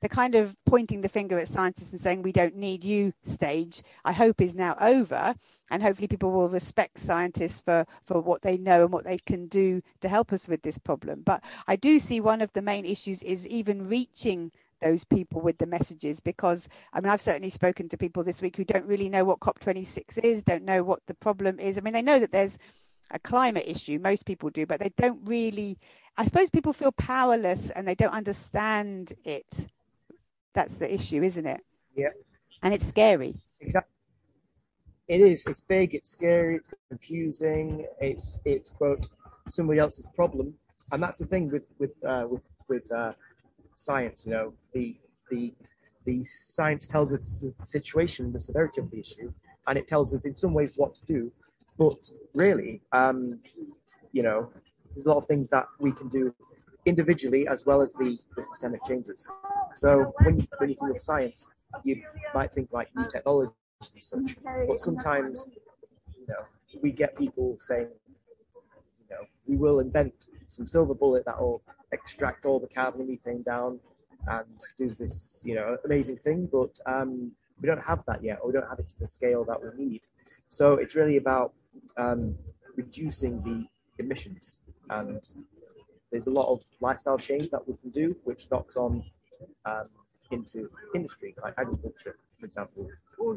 the 0.06 0.10
kind 0.10 0.36
of 0.36 0.56
pointing 0.68 1.02
the 1.02 1.10
finger 1.10 1.40
at 1.40 1.48
scientists 1.48 1.92
and 1.92 2.00
saying 2.00 2.22
we 2.22 2.32
don't 2.32 2.56
need 2.56 2.84
you 2.84 3.12
stage, 3.24 3.82
I 4.04 4.12
hope 4.12 4.40
is 4.40 4.54
now 4.54 4.78
over, 4.80 5.34
and 5.72 5.82
hopefully 5.82 6.08
people 6.08 6.30
will 6.30 6.48
respect 6.48 7.00
scientists 7.00 7.62
for 7.62 7.88
for 8.04 8.22
what 8.22 8.44
they 8.44 8.58
know 8.58 8.84
and 8.84 8.94
what 8.94 9.04
they 9.04 9.18
can 9.18 9.48
do 9.48 9.82
to 10.02 10.08
help 10.08 10.32
us 10.32 10.48
with 10.48 10.62
this 10.62 10.78
problem. 10.78 11.24
But 11.26 11.44
I 11.68 11.76
do 11.76 11.98
see 11.98 12.22
one 12.22 12.44
of 12.44 12.54
the 12.54 12.62
main 12.62 12.86
issues 12.86 13.24
is 13.24 13.48
even 13.48 13.90
reaching 13.90 14.52
those 14.80 15.04
people 15.06 15.42
with 15.42 15.58
the 15.58 15.66
messages 15.66 16.20
because 16.20 16.70
I 16.94 17.02
mean 17.02 17.10
I've 17.10 17.20
certainly 17.20 17.50
spoken 17.50 17.90
to 17.90 17.98
people 17.98 18.24
this 18.24 18.44
week 18.44 18.58
who 18.58 18.64
don't 18.64 18.86
really 18.86 19.10
know 19.10 19.24
what 19.24 19.40
COP26 19.40 20.20
is, 20.24 20.44
don't 20.44 20.66
know 20.66 20.84
what 20.84 21.00
the 21.08 21.16
problem 21.16 21.60
is. 21.60 21.80
I 21.80 21.82
mean 21.82 21.94
they 21.94 22.04
know 22.04 22.20
that 22.20 22.32
there's 22.32 22.60
a 23.10 23.18
climate 23.18 23.66
issue, 23.66 23.98
most 23.98 24.28
people 24.28 24.52
do, 24.52 24.68
but 24.68 24.80
they 24.80 24.92
don't 24.98 25.22
really 25.28 25.80
I 26.16 26.26
suppose 26.26 26.52
people 26.52 26.74
feel 26.74 26.92
powerless 26.92 27.72
and 27.72 27.88
they 27.88 27.96
don't 27.96 28.14
understand 28.14 29.12
it. 29.24 29.68
That's 30.56 30.78
the 30.78 30.92
issue, 30.92 31.22
isn't 31.22 31.46
it? 31.46 31.62
Yeah. 31.96 32.10
And 32.64 32.74
it's 32.74 32.88
scary. 32.88 33.36
Exactly. 33.60 33.92
It 35.08 35.22
is. 35.22 35.44
It's 35.46 35.60
big. 35.60 35.94
It's 35.94 36.10
scary. 36.10 36.56
It's 36.56 36.70
confusing. 36.90 37.86
It's 38.00 38.38
it's 38.46 38.72
quote 38.72 39.08
somebody 39.50 39.80
else's 39.80 40.08
problem, 40.16 40.56
and 40.92 41.04
that's 41.04 41.20
the 41.20 41.28
thing 41.28 41.52
with 41.52 41.66
with 41.78 41.92
uh, 42.04 42.26
with 42.28 42.42
with 42.68 42.92
uh, 42.92 43.14
science. 43.76 44.26
You 44.26 44.32
know, 44.32 44.54
the 44.74 44.98
the 45.30 45.54
the 46.06 46.24
science 46.24 46.88
tells 46.88 47.14
us 47.14 47.40
the 47.40 47.54
situation, 47.66 48.32
the 48.32 48.40
severity 48.40 48.82
of 48.82 48.90
the 48.90 49.00
issue, 49.00 49.32
and 49.68 49.78
it 49.78 49.88
tells 49.88 50.14
us 50.14 50.26
in 50.26 50.36
some 50.36 50.54
ways 50.54 50.72
what 50.76 50.96
to 50.96 51.06
do. 51.06 51.32
But 51.78 52.10
really, 52.34 52.82
um, 52.94 53.40
you 54.12 54.24
know, 54.24 54.50
there's 54.96 55.06
a 55.06 55.10
lot 55.10 55.18
of 55.18 55.28
things 55.28 55.50
that 55.50 55.68
we 55.80 55.92
can 55.92 56.08
do 56.08 56.34
individually 56.86 57.48
as 57.48 57.66
well 57.66 57.82
as 57.82 57.94
the, 57.94 58.18
the 58.36 58.44
systemic 58.44 58.84
changes. 58.86 59.28
So 59.76 60.14
when 60.24 60.40
you, 60.40 60.48
when 60.58 60.70
you 60.70 60.76
think 60.76 60.96
of 60.96 61.02
science, 61.02 61.46
you 61.84 62.02
might 62.34 62.54
think 62.54 62.70
like 62.72 62.90
new 62.96 63.08
technology 63.10 63.52
and 63.94 64.04
such, 64.04 64.38
but 64.68 64.80
sometimes, 64.80 65.46
you 66.18 66.26
know, 66.28 66.44
we 66.82 66.92
get 66.92 67.18
people 67.18 67.58
saying, 67.60 67.88
you 69.00 69.16
know, 69.16 69.24
we 69.48 69.58
will 69.58 69.80
invent 69.80 70.28
some 70.48 70.66
silver 70.66 70.94
bullet 70.94 71.26
that 71.26 71.40
will 71.40 71.62
extract 71.92 72.46
all 72.46 72.60
the 72.60 72.68
carbon 72.68 73.02
and 73.02 73.10
methane 73.10 73.44
down 73.44 73.80
and 74.28 74.46
do 74.78 74.90
this, 74.94 75.42
you 75.46 75.56
know, 75.56 75.78
amazing 75.86 76.18
thing. 76.18 76.50
But 76.52 76.80
um, 76.86 77.32
we 77.62 77.68
don't 77.68 77.84
have 77.84 78.04
that 78.08 78.24
yet, 78.24 78.40
or 78.42 78.48
we 78.48 78.54
don't 78.54 78.68
have 78.68 78.80
it 78.80 78.88
to 78.90 79.00
the 79.00 79.08
scale 79.08 79.44
that 79.46 79.58
we 79.62 79.86
need. 79.86 80.06
So 80.48 80.74
it's 80.74 80.96
really 80.96 81.18
about 81.18 81.54
um, 81.98 82.36
reducing 82.76 83.42
the 83.44 84.04
emissions, 84.04 84.58
and 84.90 85.22
there's 86.12 86.28
a 86.28 86.32
lot 86.32 86.52
of 86.52 86.62
lifestyle 86.80 87.18
change 87.18 87.50
that 87.52 87.68
we 87.68 87.76
can 87.82 87.90
do, 87.90 88.16
which 88.24 88.48
knocks 88.52 88.76
on 88.76 89.04
um, 89.66 89.88
into 90.32 90.70
industry 90.94 91.36
like 91.44 91.54
agriculture, 91.58 92.18
for 92.40 92.46
example. 92.46 92.90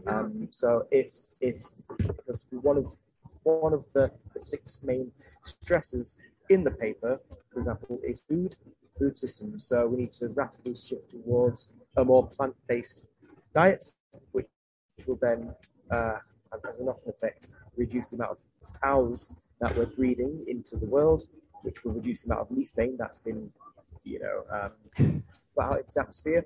Um, 0.07 0.49
so 0.51 0.87
if 0.91 1.15
if 1.41 1.57
because 1.99 2.45
one 2.51 2.79
of 2.79 2.87
one 3.45 3.73
of 3.73 3.87
the, 3.95 4.11
the 4.35 4.43
six 4.43 4.81
main 4.83 5.11
stresses 5.43 6.17
in 6.49 6.65
the 6.65 6.71
paper, 6.71 7.21
for 7.53 7.61
example, 7.61 8.01
is 8.07 8.23
food, 8.29 8.57
food 8.99 9.17
systems. 9.17 9.67
So 9.67 9.87
we 9.87 9.97
need 9.97 10.13
to 10.13 10.29
rapidly 10.29 10.75
shift 10.75 11.11
towards 11.11 11.69
a 11.97 12.05
more 12.05 12.27
plant-based 12.27 13.03
diet, 13.55 13.93
which 14.33 14.47
will 15.07 15.19
then, 15.21 15.55
uh, 15.91 16.19
as, 16.53 16.61
as 16.69 16.79
a 16.79 16.85
knock-on 16.85 17.13
effect, 17.13 17.47
reduce 17.77 18.09
the 18.09 18.17
amount 18.17 18.33
of 18.33 18.39
cows 18.83 19.29
that 19.61 19.77
we're 19.77 19.87
breeding 19.87 20.45
into 20.47 20.77
the 20.77 20.87
world, 20.87 21.25
which 21.63 21.85
will 21.85 21.93
reduce 21.93 22.23
the 22.23 22.33
amount 22.33 22.51
of 22.51 22.57
methane 22.57 22.97
that's 22.99 23.19
been, 23.19 23.51
you 24.05 24.21
know, 24.21 24.45
um, 24.51 25.23
out 25.61 25.79
into 25.79 25.91
the 25.95 26.01
atmosphere. 26.01 26.45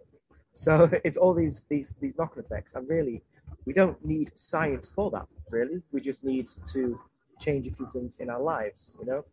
So 0.52 0.90
it's 1.04 1.16
all 1.16 1.34
these 1.34 1.64
these 1.68 1.94
these 2.00 2.14
knock-on 2.18 2.44
effects, 2.44 2.74
and 2.74 2.88
really, 2.88 3.22
we 3.64 3.72
don't 3.72 4.02
need 4.04 4.32
science 4.34 4.90
for 4.94 5.10
that. 5.10 5.26
Really, 5.50 5.82
we 5.92 6.00
just 6.00 6.24
need 6.24 6.48
to 6.72 6.98
change 7.40 7.66
a 7.66 7.72
few 7.72 7.88
things 7.92 8.16
in 8.20 8.30
our 8.30 8.40
lives, 8.40 8.96
you 9.00 9.06
know. 9.06 9.24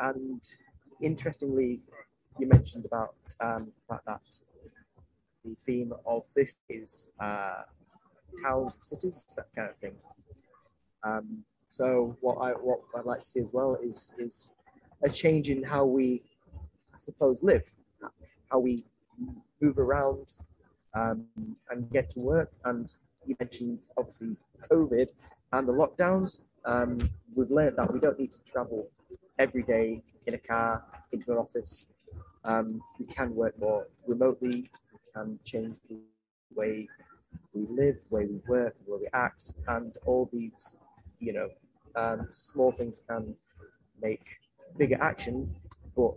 And 0.00 0.42
interestingly, 1.00 1.80
you 2.38 2.48
mentioned 2.48 2.84
about 2.84 3.14
um, 3.40 3.72
that, 3.88 4.20
the 5.44 5.54
theme 5.66 5.92
of 6.06 6.24
this 6.34 6.54
is 6.68 7.08
uh, 7.20 7.62
towns, 8.42 8.76
cities, 8.80 9.24
that 9.36 9.46
kind 9.54 9.68
of 9.68 9.76
thing. 9.76 9.94
Um, 11.02 11.44
so 11.68 12.16
what 12.20 12.36
I 12.36 12.50
what 12.52 12.80
I'd 12.96 13.04
like 13.04 13.20
to 13.20 13.26
see 13.26 13.40
as 13.40 13.50
well 13.52 13.76
is 13.82 14.12
is 14.18 14.48
a 15.02 15.10
change 15.10 15.50
in 15.50 15.62
how 15.62 15.84
we, 15.84 16.22
I 16.94 16.98
suppose, 16.98 17.42
live, 17.42 17.64
how 18.50 18.58
we 18.58 18.86
move 19.60 19.78
around 19.78 20.32
um, 20.94 21.24
and 21.70 21.90
get 21.90 22.10
to 22.10 22.20
work. 22.20 22.52
And 22.64 22.94
you 23.26 23.36
mentioned 23.40 23.86
obviously 23.96 24.36
COVID 24.70 25.08
and 25.52 25.68
the 25.68 25.72
lockdowns. 25.72 26.40
Um, 26.64 26.98
we've 27.34 27.50
learned 27.50 27.76
that 27.76 27.92
we 27.92 28.00
don't 28.00 28.18
need 28.18 28.32
to 28.32 28.40
travel 28.50 28.88
every 29.38 29.62
day 29.62 30.02
in 30.26 30.34
a 30.34 30.38
car 30.38 30.84
into 31.12 31.32
an 31.32 31.38
office. 31.38 31.86
Um, 32.44 32.80
we 32.98 33.06
can 33.06 33.34
work 33.34 33.58
more 33.58 33.86
remotely. 34.06 34.70
We 34.92 34.98
can 35.14 35.38
change 35.44 35.76
the 35.88 35.96
way 36.54 36.88
we 37.52 37.66
live, 37.70 37.96
way 38.10 38.26
we 38.26 38.40
work, 38.46 38.76
the 38.84 38.92
way 38.92 38.98
we 39.02 39.08
act, 39.12 39.50
and 39.68 39.92
all 40.06 40.28
these, 40.32 40.76
you 41.20 41.32
know, 41.32 41.48
um, 41.96 42.26
small 42.30 42.72
things 42.72 43.02
can 43.08 43.34
make 44.00 44.24
bigger 44.76 44.98
action. 45.00 45.54
But 45.96 46.14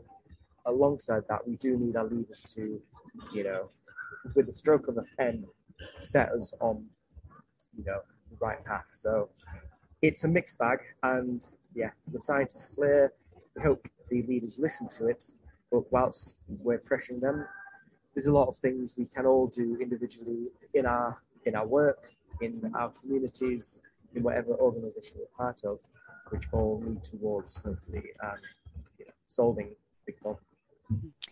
alongside 0.68 1.24
that, 1.30 1.48
we 1.48 1.56
do 1.56 1.78
need 1.78 1.96
our 1.96 2.06
leaders 2.06 2.42
to, 2.56 2.80
you 3.34 3.44
know, 3.44 3.70
with 4.36 4.46
the 4.46 4.54
stroke 4.54 4.88
of 4.88 4.98
a 4.98 5.04
pen, 5.18 5.46
set 6.02 6.30
us 6.30 6.54
on, 6.60 6.86
you 7.78 7.84
know, 7.86 8.00
the 8.30 8.38
right 8.40 8.64
path. 8.66 8.86
So 8.94 9.30
it's 10.02 10.24
a 10.24 10.28
mixed 10.28 10.58
bag, 10.58 10.80
and 11.04 11.44
yeah, 11.74 11.92
the 12.14 12.22
science 12.22 12.56
is 12.56 12.66
clear. 12.66 13.14
We 13.56 13.64
hope 13.64 13.88
the 14.10 14.24
leaders 14.24 14.58
listen 14.60 14.88
to 14.90 15.08
it, 15.08 15.32
but 15.72 15.92
whilst 15.92 16.36
we're 16.48 16.80
pressuring 16.80 17.22
them, 17.22 17.46
there's 18.14 18.28
a 18.28 18.32
lot 18.32 18.48
of 18.48 18.58
things 18.58 18.94
we 18.98 19.06
can 19.06 19.26
all 19.26 19.48
do 19.48 19.78
individually 19.82 20.48
in 20.74 20.86
our 20.86 21.22
in 21.46 21.56
our 21.56 21.68
work, 21.68 22.10
in 22.42 22.72
our 22.76 22.92
communities, 23.00 23.80
in 24.16 24.24
whatever 24.24 24.54
organisation 24.56 25.14
we're 25.18 25.46
part 25.46 25.64
of, 25.64 25.80
which 26.30 26.44
all 26.52 26.84
lead 26.86 27.04
towards 27.04 27.58
hopefully 27.58 28.04
um, 28.24 28.38
you 29.00 29.06
know, 29.06 29.12
solving 29.28 29.70
big 30.06 30.18
problems. 30.18 30.57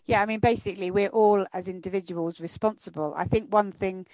Yeah, 0.08 0.22
I 0.22 0.26
mean, 0.26 0.40
basically, 0.40 0.92
we're 0.92 1.10
all 1.10 1.46
as 1.54 1.68
individuals 1.68 2.40
responsible. 2.42 3.14
I 3.16 3.26
think 3.26 3.52
one 3.52 3.72
thing 3.72 4.06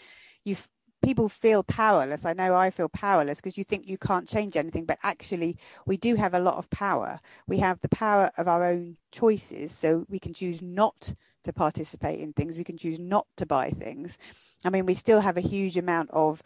you 0.45 0.56
people 1.04 1.30
feel 1.30 1.63
powerless. 1.63 2.25
I 2.25 2.34
know 2.34 2.56
I 2.56 2.69
feel 2.69 2.88
powerless 2.89 3.39
because 3.41 3.58
you 3.58 3.63
think 3.63 3.88
you 3.88 3.97
can't 3.97 4.27
change 4.27 4.56
anything, 4.56 4.86
but 4.86 4.99
actually 5.01 5.58
we 5.86 5.97
do 5.97 6.15
have 6.15 6.36
a 6.36 6.39
lot 6.39 6.58
of 6.58 6.69
power. 6.69 7.19
We 7.47 7.58
have 7.60 7.80
the 7.82 7.89
power 7.89 8.32
of 8.38 8.47
our 8.47 8.63
own 8.63 8.97
choices, 9.12 9.71
so 9.71 10.06
we 10.10 10.19
can 10.19 10.34
choose 10.34 10.62
not 10.62 11.13
to 11.43 11.54
participate 11.54 12.19
in 12.19 12.34
things. 12.34 12.58
We 12.58 12.63
can 12.63 12.77
choose 12.77 12.99
not 12.99 13.25
to 13.38 13.45
buy 13.47 13.71
things. 13.71 14.19
I 14.63 14.69
mean, 14.69 14.86
we 14.86 14.93
still 14.93 15.19
have 15.19 15.38
a 15.38 15.41
huge 15.41 15.77
amount 15.77 16.12
of 16.12 16.41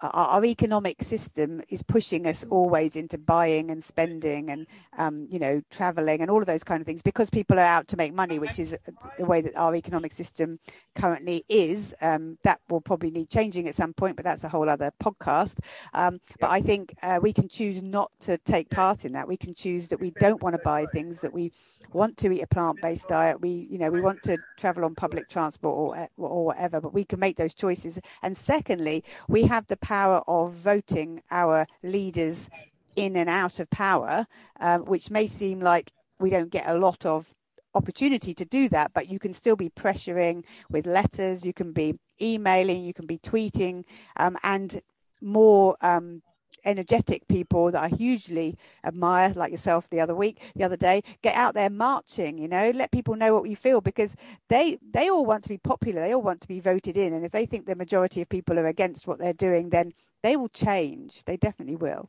our, 0.00 0.12
our, 0.12 0.44
economic 0.44 1.02
system 1.02 1.62
is 1.68 1.82
pushing 1.82 2.26
us 2.26 2.44
always 2.44 2.96
into 2.96 3.18
buying 3.18 3.70
and 3.70 3.82
spending 3.82 4.50
and 4.50 4.66
um, 4.96 5.26
you 5.30 5.38
know 5.38 5.60
traveling 5.70 6.22
and 6.22 6.30
all 6.30 6.40
of 6.40 6.46
those 6.46 6.64
kind 6.64 6.80
of 6.80 6.86
things 6.86 7.02
because 7.02 7.30
people 7.30 7.58
are 7.58 7.64
out 7.64 7.88
to 7.88 7.96
make 7.96 8.14
money, 8.14 8.38
which 8.38 8.58
is 8.58 8.76
the 9.18 9.24
way 9.24 9.40
that 9.42 9.56
our 9.56 9.74
economic 9.74 10.12
system 10.12 10.58
currently 10.94 11.44
is. 11.48 11.94
Um, 12.00 12.38
that 12.42 12.60
will 12.68 12.80
probably 12.80 13.10
need 13.10 13.28
changing 13.28 13.68
at 13.68 13.74
some 13.74 13.92
point, 13.92 14.16
but 14.16 14.24
that's 14.24 14.44
a 14.44 14.48
whole 14.48 14.68
other 14.68 14.92
podcast. 15.02 15.58
Um, 15.92 16.20
but 16.38 16.50
I 16.50 16.60
think 16.60 16.94
uh, 17.02 17.20
we 17.22 17.32
can 17.32 17.48
choose 17.48 17.82
not 17.82 18.10
to 18.20 18.38
take 18.38 18.70
part 18.70 19.04
in 19.04 19.12
that. 19.12 19.28
We 19.28 19.36
can 19.36 19.54
choose 19.54 19.88
that 19.88 20.00
we 20.00 20.12
don't 20.12 20.42
want 20.42 20.54
to 20.54 20.62
buy 20.64 20.86
things 20.86 21.20
that 21.20 21.32
we 21.32 21.52
want 21.92 22.16
to 22.18 22.32
eat 22.32 22.42
a 22.42 22.46
plant-based 22.46 23.08
diet. 23.08 23.40
We 23.40 23.66
you 23.70 23.78
know 23.78 23.90
we 23.90 24.00
want 24.00 24.22
to 24.24 24.38
travel 24.56 24.84
on 24.84 24.94
public 24.94 25.28
transport 25.28 25.76
or 25.76 26.08
or 26.16 26.44
whatever, 26.46 26.80
but 26.80 26.94
we 26.94 27.04
can 27.04 27.20
make 27.20 27.36
those 27.36 27.54
choices. 27.54 27.98
And 28.22 28.36
secondly, 28.36 29.04
we 29.28 29.42
have 29.44 29.66
the 29.66 29.76
power 29.90 30.22
of 30.28 30.52
voting 30.52 31.20
our 31.32 31.66
leaders 31.82 32.48
in 32.94 33.16
and 33.16 33.28
out 33.28 33.58
of 33.58 33.68
power, 33.70 34.24
um, 34.60 34.84
which 34.84 35.10
may 35.10 35.26
seem 35.26 35.58
like 35.58 35.90
we 36.20 36.30
don't 36.30 36.52
get 36.52 36.68
a 36.68 36.78
lot 36.78 37.04
of 37.04 37.34
opportunity 37.74 38.32
to 38.32 38.44
do 38.44 38.68
that, 38.68 38.92
but 38.94 39.10
you 39.10 39.18
can 39.18 39.34
still 39.34 39.56
be 39.56 39.68
pressuring 39.68 40.44
with 40.70 40.86
letters, 40.86 41.44
you 41.44 41.52
can 41.52 41.72
be 41.72 41.98
emailing, 42.22 42.84
you 42.84 42.94
can 42.94 43.06
be 43.06 43.18
tweeting, 43.18 43.82
um, 44.16 44.36
and 44.44 44.80
more 45.20 45.76
um, 45.80 46.22
energetic 46.64 47.26
people 47.28 47.70
that 47.70 47.82
I 47.82 47.88
hugely 47.88 48.56
admire, 48.84 49.32
like 49.34 49.52
yourself 49.52 49.88
the 49.90 50.00
other 50.00 50.14
week, 50.14 50.40
the 50.54 50.64
other 50.64 50.76
day, 50.76 51.02
get 51.22 51.36
out 51.36 51.54
there 51.54 51.70
marching, 51.70 52.38
you 52.38 52.48
know, 52.48 52.70
let 52.70 52.90
people 52.90 53.16
know 53.16 53.34
what 53.34 53.48
you 53.48 53.56
feel 53.56 53.80
because 53.80 54.14
they 54.48 54.78
they 54.92 55.08
all 55.10 55.26
want 55.26 55.42
to 55.44 55.48
be 55.48 55.58
popular, 55.58 56.00
they 56.00 56.14
all 56.14 56.22
want 56.22 56.40
to 56.42 56.48
be 56.48 56.60
voted 56.60 56.96
in, 56.96 57.12
and 57.12 57.24
if 57.24 57.32
they 57.32 57.46
think 57.46 57.66
the 57.66 57.76
majority 57.76 58.22
of 58.22 58.28
people 58.28 58.58
are 58.58 58.66
against 58.66 59.06
what 59.06 59.18
they're 59.18 59.32
doing, 59.32 59.68
then 59.68 59.92
they 60.22 60.36
will 60.36 60.48
change. 60.48 61.24
They 61.24 61.36
definitely 61.36 61.76
will. 61.76 62.08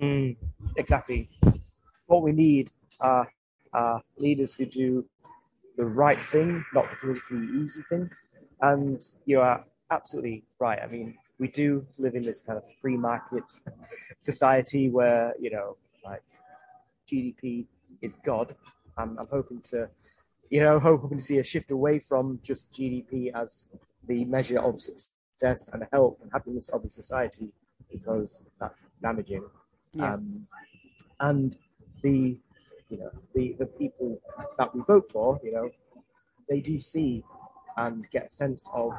Mm, 0.00 0.36
exactly. 0.76 1.28
What 2.06 2.22
we 2.22 2.32
need 2.32 2.70
are, 3.00 3.30
are 3.72 4.02
leaders 4.16 4.54
who 4.54 4.66
do 4.66 5.04
the 5.76 5.84
right 5.84 6.24
thing, 6.26 6.64
not 6.74 6.86
the 6.90 6.96
politically 6.96 7.62
easy 7.62 7.82
thing. 7.88 8.10
And 8.60 9.02
you 9.26 9.40
are 9.40 9.64
absolutely 9.90 10.44
right. 10.58 10.80
I 10.82 10.86
mean, 10.86 11.16
we 11.40 11.48
do 11.48 11.84
live 11.98 12.14
in 12.14 12.22
this 12.22 12.42
kind 12.42 12.58
of 12.58 12.64
free 12.80 12.96
market 12.96 13.44
society 14.20 14.90
where 14.90 15.34
you 15.40 15.50
know 15.50 15.76
like 16.04 16.22
GDP 17.10 17.66
is 18.02 18.16
God. 18.24 18.54
I'm, 18.96 19.18
I'm 19.18 19.26
hoping 19.30 19.60
to, 19.70 19.88
you 20.50 20.60
know, 20.60 20.78
hoping 20.78 21.18
to 21.18 21.24
see 21.24 21.38
a 21.38 21.44
shift 21.44 21.70
away 21.70 21.98
from 21.98 22.38
just 22.42 22.70
GDP 22.72 23.32
as 23.34 23.64
the 24.06 24.24
measure 24.26 24.60
of 24.60 24.80
success 24.80 25.68
and 25.72 25.86
health 25.92 26.18
and 26.22 26.30
happiness 26.32 26.68
of 26.68 26.82
the 26.82 26.90
society 26.90 27.52
because 27.90 28.42
that's 28.60 28.78
damaging. 29.02 29.44
Yeah. 29.94 30.14
Um, 30.14 30.46
and 31.18 31.56
the 32.02 32.38
you 32.88 32.98
know 32.98 33.10
the 33.34 33.56
the 33.58 33.66
people 33.66 34.20
that 34.58 34.74
we 34.74 34.82
vote 34.82 35.10
for, 35.10 35.40
you 35.42 35.52
know, 35.52 35.70
they 36.48 36.60
do 36.60 36.78
see 36.78 37.24
and 37.76 38.08
get 38.10 38.26
a 38.26 38.30
sense 38.30 38.68
of 38.74 38.92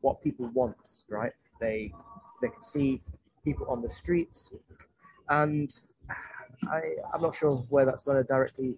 what 0.00 0.22
people 0.22 0.48
want, 0.54 0.76
right? 1.08 1.32
They 1.60 1.92
they 2.40 2.48
can 2.48 2.62
see 2.62 3.00
people 3.44 3.66
on 3.68 3.82
the 3.82 3.90
streets, 3.90 4.50
and 5.28 5.70
I 6.70 6.80
I'm 7.12 7.22
not 7.22 7.34
sure 7.34 7.56
where 7.68 7.84
that's 7.84 8.02
going 8.02 8.16
to 8.16 8.24
directly 8.24 8.76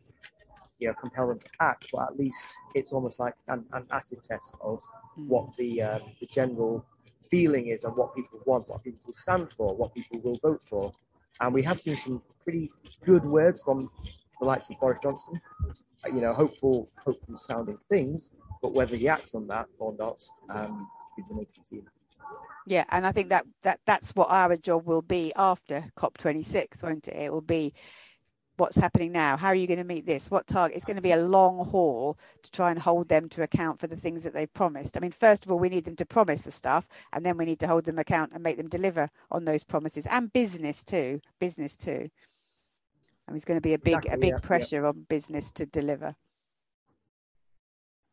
you 0.79 0.89
know 0.89 0.95
compel 0.95 1.29
them 1.29 1.39
to 1.39 1.49
act, 1.61 1.87
but 1.93 2.03
at 2.03 2.19
least 2.19 2.47
it's 2.75 2.93
almost 2.93 3.21
like 3.21 3.35
an, 3.49 3.65
an 3.73 3.87
acid 3.91 4.23
test 4.23 4.53
of 4.61 4.81
hmm. 5.15 5.29
what 5.29 5.57
the 5.57 5.83
um, 5.83 6.01
the 6.21 6.27
general 6.27 6.85
feeling 7.31 7.69
is 7.69 7.85
and 7.85 7.95
what 7.97 8.15
people 8.15 8.41
want, 8.45 8.69
what 8.69 8.83
people 8.83 9.13
stand 9.13 9.53
for, 9.53 9.75
what 9.75 9.95
people 9.95 10.21
will 10.21 10.39
vote 10.43 10.61
for. 10.69 10.93
And 11.41 11.55
we 11.55 11.63
have 11.63 11.81
seen 11.81 11.97
some 11.97 12.23
pretty 12.43 12.71
good 13.05 13.25
words 13.25 13.63
from 13.63 13.89
the 14.41 14.47
likes 14.47 14.69
of 14.69 14.81
Boris 14.81 14.99
Johnson, 15.03 15.41
you 16.07 16.21
know, 16.21 16.35
hopeful, 16.35 16.89
hopeful 17.05 17.39
sounding 17.39 17.79
things, 17.89 18.31
but 18.61 18.73
whether 18.73 18.97
he 18.97 19.09
acts 19.09 19.35
on 19.35 19.47
that 19.49 19.67
or 19.79 19.95
not, 19.99 20.23
um, 20.51 20.89
we 21.17 21.25
remain 21.29 21.47
to 21.47 21.53
be 21.55 21.61
seen. 21.63 21.87
Yeah, 22.67 22.85
and 22.91 23.07
I 23.07 23.13
think 23.13 23.31
that, 23.31 23.47
that 23.63 23.81
that's 23.87 24.15
what 24.15 24.31
our 24.31 24.57
job 24.57 24.87
will 24.87 25.03
be 25.03 25.33
after 25.35 25.85
COP26, 25.97 26.83
won't 26.83 27.09
it? 27.09 27.17
It 27.17 27.33
will 27.33 27.41
be 27.41 27.75
what's 28.59 28.77
happening 28.77 29.11
now. 29.11 29.37
How 29.37 29.49
are 29.49 29.55
you 29.55 29.67
going 29.67 29.79
to 29.79 29.85
meet 29.85 30.07
this? 30.07 30.31
What 30.31 30.47
target? 30.47 30.77
It's 30.77 30.85
going 30.85 30.97
to 30.97 31.03
be 31.03 31.13
a 31.13 31.17
long 31.17 31.65
haul 31.65 32.19
to 32.43 32.51
try 32.51 32.71
and 32.71 32.79
hold 32.79 33.09
them 33.09 33.29
to 33.31 33.43
account 33.43 33.81
for 33.81 33.87
the 33.87 33.97
things 33.97 34.23
that 34.25 34.35
they've 34.35 34.53
promised. 34.53 34.97
I 34.97 35.01
mean, 35.01 35.11
first 35.11 35.45
of 35.45 35.51
all, 35.51 35.59
we 35.59 35.71
need 35.71 35.85
them 35.85 35.97
to 35.97 36.07
promise 36.07 36.43
the 36.43 36.53
stuff, 36.53 36.87
and 37.13 37.25
then 37.25 37.39
we 37.39 37.47
need 37.47 37.61
to 37.61 37.67
hold 37.67 37.87
them 37.87 37.99
account 37.99 38.33
and 38.35 38.43
make 38.43 38.59
them 38.59 38.69
deliver 38.69 39.09
on 39.31 39.45
those 39.45 39.65
promises. 39.65 40.07
And 40.07 40.33
business 40.33 40.85
too, 40.85 41.21
business 41.41 41.75
too. 41.75 42.11
I 43.27 43.33
mean, 43.33 43.37
it's 43.37 43.45
going 43.45 43.59
to 43.59 43.63
be 43.63 43.75
a 43.75 43.79
big, 43.79 43.97
exactly, 43.97 44.13
a 44.13 44.19
big 44.19 44.33
yeah, 44.33 44.47
pressure 44.47 44.83
yeah. 44.83 44.89
on 44.89 45.07
business 45.09 45.51
to 45.53 45.67
deliver. 45.67 46.15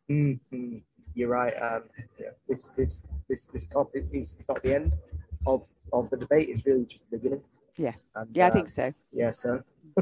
Mm-hmm 0.10 0.77
you're 1.17 1.30
right. 1.30 1.53
Um, 1.62 1.84
yeah, 2.19 2.27
this 2.47 2.69
this 2.77 3.03
this 3.27 3.47
this 3.51 3.65
topic 3.65 4.06
is 4.13 4.36
it's 4.38 4.47
not 4.47 4.62
the 4.62 4.75
end 4.75 4.93
of 5.47 5.63
of 5.91 6.10
the 6.12 6.17
debate. 6.17 6.49
It's 6.49 6.65
really 6.65 6.86
just 6.86 7.10
the 7.10 7.17
beginning. 7.17 7.41
Yeah. 7.75 7.93
And, 8.15 8.30
yeah, 8.34 8.47
I 8.47 8.49
think 8.51 8.69
so. 8.69 8.93
Yeah. 9.12 9.32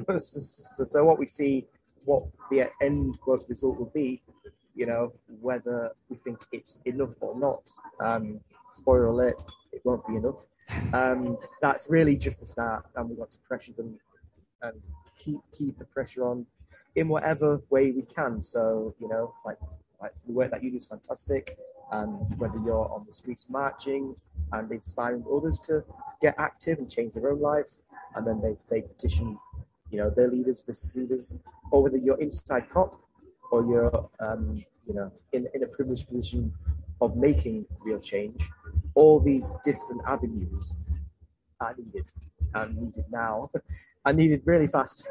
So, 0.09 0.19
so, 0.19 0.83
so 0.83 1.05
what 1.05 1.17
we 1.17 1.25
see, 1.27 1.67
what 2.03 2.23
the 2.51 2.69
end 2.81 3.17
quote 3.21 3.45
result 3.47 3.77
will 3.77 3.91
be, 3.93 4.21
you 4.75 4.85
know, 4.85 5.13
whether 5.39 5.91
we 6.09 6.17
think 6.17 6.39
it's 6.51 6.77
enough 6.83 7.15
or 7.21 7.39
not. 7.39 7.63
Um, 8.01 8.41
spoiler 8.73 9.05
alert: 9.05 9.41
it 9.71 9.81
won't 9.85 10.05
be 10.05 10.15
enough. 10.15 10.45
Um, 10.93 11.37
that's 11.61 11.89
really 11.89 12.15
just 12.15 12.39
the 12.39 12.45
start, 12.45 12.87
and 12.95 13.09
we 13.09 13.15
want 13.15 13.31
to 13.31 13.37
pressure 13.47 13.73
them 13.73 13.99
and 14.63 14.81
keep 15.17 15.39
keep 15.55 15.77
the 15.77 15.85
pressure 15.85 16.25
on 16.25 16.45
in 16.95 17.07
whatever 17.07 17.61
way 17.69 17.91
we 17.91 18.01
can. 18.01 18.41
So 18.41 18.95
you 18.99 19.07
know, 19.07 19.33
like 19.45 19.57
like 20.05 20.13
the 20.27 20.33
work 20.33 20.51
that 20.51 20.63
you 20.63 20.69
do 20.71 20.77
is 20.77 20.85
fantastic, 20.85 21.57
and 21.91 22.09
whether 22.37 22.59
you're 22.65 22.87
on 22.95 23.03
the 23.07 23.13
streets 23.13 23.45
marching 23.49 24.15
and 24.51 24.71
inspiring 24.71 25.23
others 25.35 25.57
to 25.67 25.83
get 26.21 26.35
active 26.37 26.77
and 26.77 26.89
change 26.89 27.13
their 27.13 27.31
own 27.31 27.41
life, 27.41 27.71
and 28.15 28.25
then 28.27 28.39
they, 28.41 28.55
they 28.69 28.81
petition, 28.81 29.37
you 29.89 29.97
know, 29.97 30.09
their 30.09 30.29
leaders, 30.29 30.59
business 30.59 30.95
leaders, 30.95 31.33
or 31.71 31.81
whether 31.83 31.97
you're 31.97 32.21
inside 32.21 32.69
COP 32.69 32.99
or 33.51 33.65
you're, 33.65 34.09
um, 34.19 34.63
you 34.87 34.93
know, 34.93 35.11
in, 35.33 35.47
in 35.55 35.63
a 35.63 35.67
privileged 35.67 36.07
position 36.07 36.53
of 37.01 37.17
making 37.17 37.65
real 37.81 37.99
change, 37.99 38.47
all 38.93 39.19
these 39.19 39.49
different 39.63 40.01
avenues 40.07 40.73
are 41.59 41.73
needed 41.77 42.05
and 42.53 42.77
needed 42.77 43.05
now 43.11 43.49
and 44.05 44.17
needed 44.17 44.41
really 44.45 44.67
fast. 44.67 45.03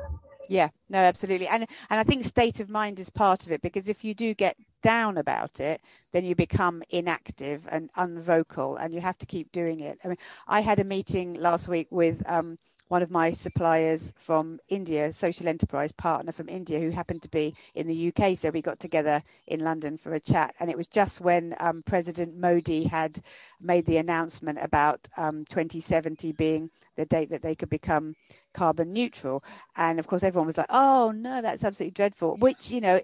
Yeah, 0.49 0.69
no, 0.89 0.99
absolutely. 0.99 1.49
And 1.49 1.67
and 1.91 2.01
I 2.01 2.03
think 2.03 2.25
state 2.25 2.61
of 2.61 2.69
mind 2.69 3.01
is 3.01 3.11
part 3.11 3.47
of 3.47 3.53
it 3.53 3.63
because 3.63 3.89
if 3.89 4.05
you 4.05 4.15
do 4.15 4.35
get 4.35 4.57
down 4.85 5.17
about 5.17 5.61
it, 5.61 5.81
then 6.13 6.27
you 6.27 6.35
become 6.35 6.83
inactive 6.91 7.67
and 7.71 7.91
unvocal 7.97 8.77
and 8.79 8.93
you 8.93 9.01
have 9.01 9.17
to 9.19 9.27
keep 9.27 9.51
doing 9.51 9.81
it. 9.81 9.99
I 10.05 10.09
mean, 10.09 10.19
I 10.47 10.61
had 10.61 10.79
a 10.79 10.85
meeting 10.85 11.35
last 11.35 11.69
week 11.69 11.89
with 11.91 12.23
um, 12.31 12.59
one 12.89 13.01
of 13.03 13.11
my 13.11 13.33
suppliers 13.33 14.13
from 14.19 14.61
India, 14.69 15.11
social 15.15 15.49
enterprise 15.49 15.93
partner 15.93 16.33
from 16.33 16.51
India, 16.51 16.79
who 16.81 16.91
happened 16.91 17.23
to 17.23 17.31
be 17.31 17.55
in 17.75 17.87
the 17.87 18.13
UK. 18.13 18.37
So 18.37 18.51
we 18.51 18.61
got 18.61 18.79
together 18.79 19.23
in 19.47 19.61
London 19.61 19.97
for 19.97 20.13
a 20.13 20.21
chat. 20.21 20.55
And 20.61 20.69
it 20.69 20.77
was 20.77 20.87
just 20.87 21.19
when 21.19 21.57
um, 21.59 21.83
President 21.83 22.37
Modi 22.37 22.85
had 22.85 23.19
made 23.59 23.87
the 23.87 23.97
announcement 23.97 24.59
about 24.61 25.09
um, 25.17 25.47
2070 25.47 26.33
being 26.33 26.71
the 26.97 27.07
date 27.07 27.31
that 27.31 27.41
they 27.41 27.55
could 27.55 27.71
become 27.71 28.17
carbon 28.53 28.93
neutral. 28.93 29.43
And 29.75 29.99
of 29.99 30.07
course, 30.07 30.23
everyone 30.23 30.47
was 30.47 30.59
like, 30.59 30.67
oh, 30.69 31.11
no, 31.11 31.41
that's 31.41 31.65
absolutely 31.65 31.93
dreadful, 31.93 32.37
which, 32.37 32.71
you 32.71 32.83
know, 32.83 33.01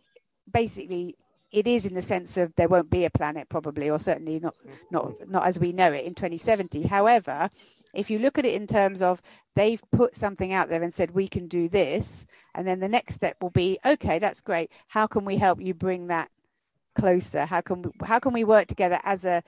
basically 0.52 1.16
it 1.52 1.66
is 1.66 1.86
in 1.86 1.94
the 1.94 2.02
sense 2.02 2.36
of 2.36 2.54
there 2.54 2.68
won't 2.68 2.90
be 2.90 3.04
a 3.04 3.10
planet 3.10 3.48
probably 3.48 3.90
or 3.90 3.98
certainly 3.98 4.38
not 4.38 4.54
not 4.90 5.28
not 5.28 5.46
as 5.46 5.58
we 5.58 5.72
know 5.72 5.92
it 5.92 6.04
in 6.04 6.14
2070 6.14 6.82
however 6.82 7.50
if 7.94 8.10
you 8.10 8.20
look 8.20 8.38
at 8.38 8.46
it 8.46 8.54
in 8.54 8.66
terms 8.66 9.02
of 9.02 9.20
they've 9.56 9.82
put 9.90 10.14
something 10.14 10.52
out 10.52 10.68
there 10.68 10.82
and 10.82 10.94
said 10.94 11.10
we 11.10 11.26
can 11.26 11.48
do 11.48 11.68
this 11.68 12.26
and 12.54 12.66
then 12.66 12.80
the 12.80 12.88
next 12.88 13.14
step 13.14 13.36
will 13.40 13.50
be 13.50 13.78
okay 13.84 14.18
that's 14.18 14.40
great. 14.40 14.70
How 14.88 15.06
can 15.06 15.24
we 15.24 15.36
help 15.36 15.60
you 15.60 15.74
bring 15.74 16.08
that 16.08 16.30
closer? 16.94 17.44
How 17.44 17.60
can 17.60 17.82
we, 17.82 17.90
how 18.04 18.18
can 18.18 18.32
we 18.32 18.44
work 18.44 18.66
together 18.66 19.00
as 19.04 19.24
a 19.24 19.42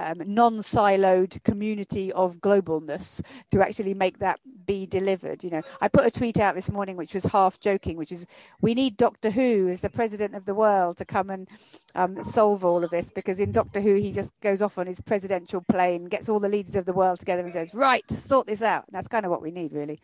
um, 0.00 0.22
non-siloed 0.26 1.42
community 1.44 2.12
of 2.12 2.40
globalness 2.40 3.20
to 3.50 3.60
actually 3.60 3.94
make 3.94 4.18
that 4.18 4.40
be 4.66 4.86
delivered. 4.86 5.44
You 5.44 5.50
know, 5.50 5.62
I 5.80 5.88
put 5.88 6.06
a 6.06 6.10
tweet 6.10 6.40
out 6.40 6.54
this 6.54 6.70
morning 6.70 6.96
which 6.96 7.14
was 7.14 7.24
half 7.24 7.60
joking, 7.60 7.96
which 7.96 8.12
is 8.12 8.26
we 8.60 8.74
need 8.74 8.96
Doctor 8.96 9.30
Who 9.30 9.68
as 9.68 9.80
the 9.80 9.90
president 9.90 10.34
of 10.34 10.44
the 10.44 10.54
world 10.54 10.96
to 10.98 11.04
come 11.04 11.30
and 11.30 11.48
um, 11.94 12.22
solve 12.24 12.64
all 12.64 12.84
of 12.84 12.90
this 12.90 13.10
because 13.10 13.40
in 13.40 13.52
Doctor 13.52 13.80
Who 13.80 13.94
he 13.94 14.12
just 14.12 14.32
goes 14.40 14.62
off 14.62 14.78
on 14.78 14.86
his 14.86 15.00
presidential 15.00 15.62
plane, 15.68 16.06
gets 16.06 16.28
all 16.28 16.40
the 16.40 16.48
leaders 16.48 16.76
of 16.76 16.86
the 16.86 16.92
world 16.92 17.18
together 17.18 17.42
and 17.42 17.52
says, 17.52 17.74
"Right, 17.74 18.08
sort 18.10 18.46
this 18.46 18.62
out." 18.62 18.86
And 18.86 18.94
that's 18.94 19.08
kind 19.08 19.24
of 19.24 19.30
what 19.30 19.42
we 19.42 19.50
need, 19.50 19.72
really. 19.72 20.00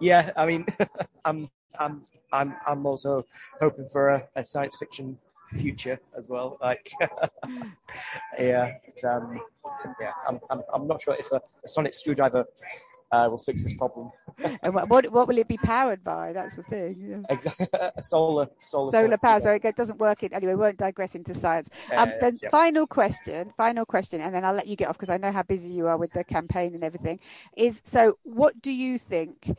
yeah, 0.00 0.30
I 0.36 0.46
mean, 0.46 0.66
I'm 1.24 1.48
I'm 1.78 2.02
I'm 2.32 2.54
I'm 2.66 2.86
also 2.86 3.24
hoping 3.60 3.88
for 3.88 4.10
a, 4.10 4.28
a 4.36 4.44
science 4.44 4.76
fiction 4.76 5.18
future 5.54 5.98
as 6.16 6.28
well. 6.28 6.58
Like, 6.60 6.92
yeah, 8.38 8.72
but, 8.84 9.04
um, 9.04 9.40
yeah, 10.00 10.12
I'm, 10.28 10.40
I'm, 10.50 10.62
I'm 10.72 10.86
not 10.86 11.02
sure 11.02 11.14
if 11.14 11.30
a, 11.32 11.40
a 11.64 11.68
sonic 11.68 11.94
screwdriver 11.94 12.44
uh, 13.14 13.28
will 13.28 13.38
fix 13.38 13.62
this 13.62 13.74
problem. 13.74 14.10
and 14.62 14.74
what, 14.74 14.88
what, 14.88 15.12
what 15.12 15.28
will 15.28 15.38
it 15.38 15.48
be 15.48 15.56
powered 15.58 16.02
by? 16.02 16.32
That's 16.32 16.56
the 16.56 16.62
thing. 16.64 16.96
Yeah. 16.98 17.34
Exactly, 17.34 17.66
solar 18.00 18.48
solar 18.58 18.92
solar 18.92 19.18
power. 19.18 19.40
So 19.40 19.52
it 19.52 19.76
doesn't 19.76 19.98
work. 19.98 20.22
It 20.22 20.32
anyway. 20.32 20.54
Won't 20.54 20.78
digress 20.78 21.14
into 21.14 21.34
science. 21.34 21.70
Um, 21.92 22.08
uh, 22.08 22.12
the 22.20 22.38
yeah. 22.42 22.48
final 22.48 22.86
question, 22.86 23.52
final 23.56 23.84
question, 23.84 24.20
and 24.20 24.34
then 24.34 24.44
I'll 24.44 24.54
let 24.54 24.66
you 24.66 24.76
get 24.76 24.88
off 24.88 24.96
because 24.96 25.10
I 25.10 25.18
know 25.18 25.32
how 25.32 25.42
busy 25.42 25.68
you 25.68 25.86
are 25.86 25.96
with 25.96 26.12
the 26.12 26.24
campaign 26.24 26.74
and 26.74 26.82
everything. 26.82 27.20
Is 27.56 27.80
so. 27.84 28.18
What 28.22 28.60
do 28.62 28.72
you 28.72 28.98
think 28.98 29.56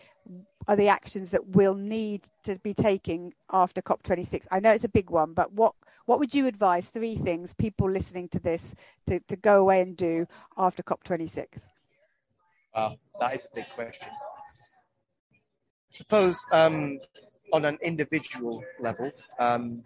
are 0.68 0.76
the 0.76 0.90
actions 0.90 1.32
that 1.32 1.46
we'll 1.50 1.76
need 1.76 2.24
to 2.44 2.60
be 2.60 2.74
taking 2.74 3.34
after 3.52 3.82
COP26? 3.82 4.48
I 4.52 4.60
know 4.60 4.72
it's 4.72 4.84
a 4.84 4.90
big 4.90 5.10
one, 5.10 5.34
but 5.34 5.54
what 5.54 5.76
what 6.06 6.20
would 6.20 6.34
you 6.34 6.48
advise? 6.48 6.90
Three 6.90 7.16
things 7.16 7.54
people 7.54 7.90
listening 7.90 8.30
to 8.30 8.40
this 8.40 8.76
to, 9.08 9.20
to 9.22 9.36
go 9.36 9.62
away 9.62 9.82
and 9.82 9.96
do 9.98 10.26
after 10.58 10.84
COP26. 10.84 11.70
Wow, 12.76 12.98
that 13.20 13.36
is 13.36 13.48
a 13.52 13.56
big 13.56 13.66
question. 13.76 14.10
Suppose 15.90 16.44
um, 16.52 17.00
on 17.54 17.66
an 17.66 17.78
individual 17.82 18.64
level, 18.80 19.12
um, 19.40 19.84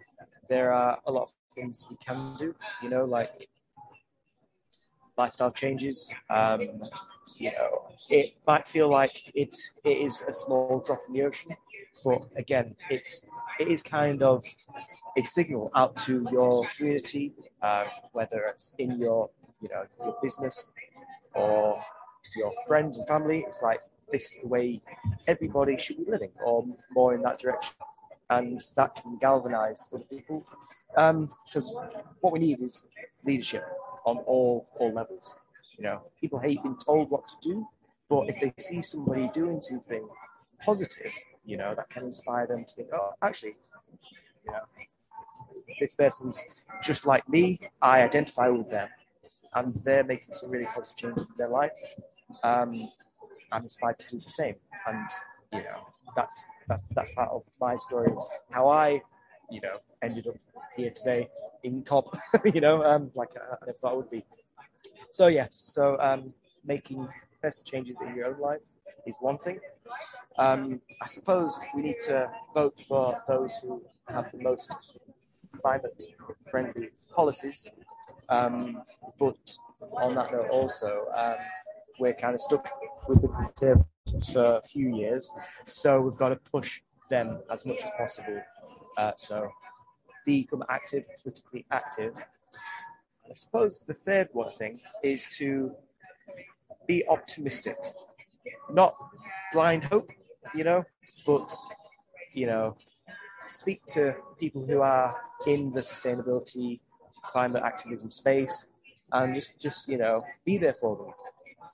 there 0.48 0.72
are 0.72 0.98
a 1.06 1.12
lot 1.12 1.22
of 1.22 1.32
things 1.54 1.84
we 1.88 1.96
can 1.96 2.36
do. 2.36 2.54
You 2.82 2.90
know, 2.90 3.04
like 3.04 3.48
lifestyle 5.16 5.52
changes. 5.52 6.12
Um, 6.28 6.82
you 7.36 7.52
know, 7.52 7.88
it 8.08 8.34
might 8.46 8.66
feel 8.66 8.88
like 8.88 9.30
it's 9.34 9.72
it 9.84 9.98
is 10.06 10.22
a 10.26 10.32
small 10.32 10.82
drop 10.84 11.02
in 11.08 11.14
the 11.14 11.22
ocean, 11.22 11.56
but 12.04 12.22
again, 12.36 12.74
it's 12.90 13.22
it 13.58 13.68
is 13.68 13.82
kind 13.82 14.22
of 14.22 14.44
a 15.16 15.22
signal 15.22 15.70
out 15.74 15.96
to 15.98 16.26
your 16.32 16.66
community, 16.76 17.32
uh, 17.62 17.84
whether 18.12 18.46
it's 18.48 18.72
in 18.78 18.98
your 18.98 19.30
you 19.60 19.68
know 19.68 19.84
your 20.02 20.16
business 20.22 20.68
or 21.34 21.82
your 22.36 22.52
friends 22.66 22.96
and 22.96 23.06
family. 23.06 23.44
It's 23.46 23.62
like 23.62 23.80
this 24.10 24.32
is 24.32 24.42
the 24.42 24.48
way 24.48 24.80
everybody 25.26 25.76
should 25.76 25.98
be 25.98 26.10
living, 26.10 26.30
or 26.44 26.64
more 26.92 27.14
in 27.14 27.22
that 27.22 27.38
direction, 27.38 27.74
and 28.30 28.62
that 28.76 28.94
can 28.94 29.18
galvanize 29.18 29.86
other 29.92 30.04
people. 30.04 30.44
Because 30.94 31.74
um, 31.76 31.88
what 32.20 32.32
we 32.32 32.38
need 32.38 32.60
is 32.60 32.84
leadership 33.24 33.66
on 34.04 34.18
all 34.18 34.68
all 34.78 34.92
levels. 34.92 35.34
You 35.76 35.84
know, 35.84 36.02
people 36.20 36.38
hate 36.38 36.62
being 36.62 36.76
told 36.76 37.10
what 37.10 37.26
to 37.28 37.34
do, 37.42 37.66
but 38.08 38.28
if 38.28 38.40
they 38.40 38.52
see 38.58 38.82
somebody 38.82 39.28
doing 39.32 39.62
something 39.62 40.06
positive, 40.62 41.12
you 41.44 41.56
know, 41.56 41.74
that 41.74 41.88
can 41.88 42.04
inspire 42.04 42.46
them 42.46 42.64
to 42.64 42.74
think, 42.74 42.88
oh, 42.94 43.10
actually, 43.22 43.56
you 44.44 44.52
know, 44.52 44.60
this 45.80 45.94
person's 45.94 46.42
just 46.82 47.06
like 47.06 47.28
me. 47.28 47.58
I 47.80 48.02
identify 48.02 48.48
with 48.48 48.70
them, 48.70 48.88
and 49.54 49.74
they're 49.84 50.04
making 50.04 50.34
some 50.34 50.50
really 50.50 50.66
positive 50.66 50.96
changes 50.96 51.24
in 51.24 51.34
their 51.38 51.48
life. 51.48 51.72
Um, 52.42 52.88
I'm 53.52 53.62
inspired 53.62 53.98
to 54.00 54.10
do 54.10 54.20
the 54.20 54.30
same, 54.30 54.54
and 54.86 55.10
you 55.52 55.60
know, 55.60 55.86
that's 56.14 56.44
that's 56.68 56.82
that's 56.94 57.10
part 57.12 57.30
of 57.30 57.42
my 57.60 57.76
story. 57.76 58.12
How 58.50 58.68
I, 58.68 59.00
you 59.50 59.60
know, 59.60 59.78
ended 60.02 60.26
up 60.26 60.36
here 60.76 60.90
today 60.90 61.28
in 61.64 61.82
COP. 61.82 62.16
you 62.54 62.60
know, 62.60 62.84
um, 62.84 63.10
like 63.14 63.30
I, 63.36 63.54
I 63.54 63.66
never 63.66 63.78
thought 63.78 63.92
I 63.92 63.96
would 63.96 64.10
be. 64.10 64.24
So 65.12 65.26
yes, 65.26 65.56
so 65.56 65.98
um, 66.00 66.32
making 66.64 67.08
best 67.42 67.66
changes 67.66 68.00
in 68.00 68.14
your 68.14 68.26
own 68.34 68.40
life 68.40 68.60
is 69.06 69.16
one 69.20 69.38
thing. 69.38 69.58
Um, 70.38 70.80
I 71.02 71.06
suppose 71.06 71.58
we 71.74 71.82
need 71.82 72.00
to 72.06 72.30
vote 72.54 72.80
for 72.88 73.22
those 73.28 73.54
who 73.62 73.82
have 74.08 74.30
the 74.32 74.38
most 74.38 74.70
climate 75.60 76.02
friendly 76.50 76.90
policies. 77.14 77.68
Um, 78.28 78.82
but 79.18 79.36
on 79.92 80.14
that 80.14 80.32
note, 80.32 80.48
also, 80.50 81.06
um, 81.16 81.36
we're 81.98 82.14
kind 82.14 82.34
of 82.34 82.40
stuck 82.40 82.68
with 83.08 83.22
the 83.22 83.28
Conservatives 83.28 84.32
for 84.32 84.56
a 84.56 84.62
few 84.62 84.96
years, 84.96 85.30
so 85.64 86.00
we've 86.00 86.16
got 86.16 86.30
to 86.30 86.36
push 86.36 86.80
them 87.08 87.40
as 87.50 87.66
much 87.66 87.82
as 87.82 87.90
possible. 87.98 88.40
Uh, 88.96 89.12
so 89.16 89.50
become 90.24 90.64
active, 90.68 91.04
politically 91.22 91.66
active. 91.70 92.14
I 93.28 93.34
suppose 93.34 93.80
the 93.80 93.94
third 93.94 94.28
one 94.32 94.50
thing 94.52 94.80
is 95.02 95.26
to 95.38 95.72
be 96.86 97.04
optimistic, 97.08 97.76
not 98.70 98.94
blind 99.52 99.84
hope, 99.84 100.10
you 100.54 100.64
know, 100.64 100.84
but 101.26 101.54
you 102.32 102.46
know, 102.46 102.76
speak 103.48 103.84
to 103.86 104.14
people 104.38 104.64
who 104.64 104.80
are 104.80 105.14
in 105.46 105.72
the 105.72 105.80
sustainability, 105.80 106.80
climate 107.24 107.62
activism 107.64 108.10
space, 108.10 108.70
and 109.12 109.34
just 109.34 109.52
just 109.60 109.88
you 109.88 109.98
know, 109.98 110.24
be 110.44 110.58
there 110.58 110.74
for 110.74 110.96
them, 110.96 111.14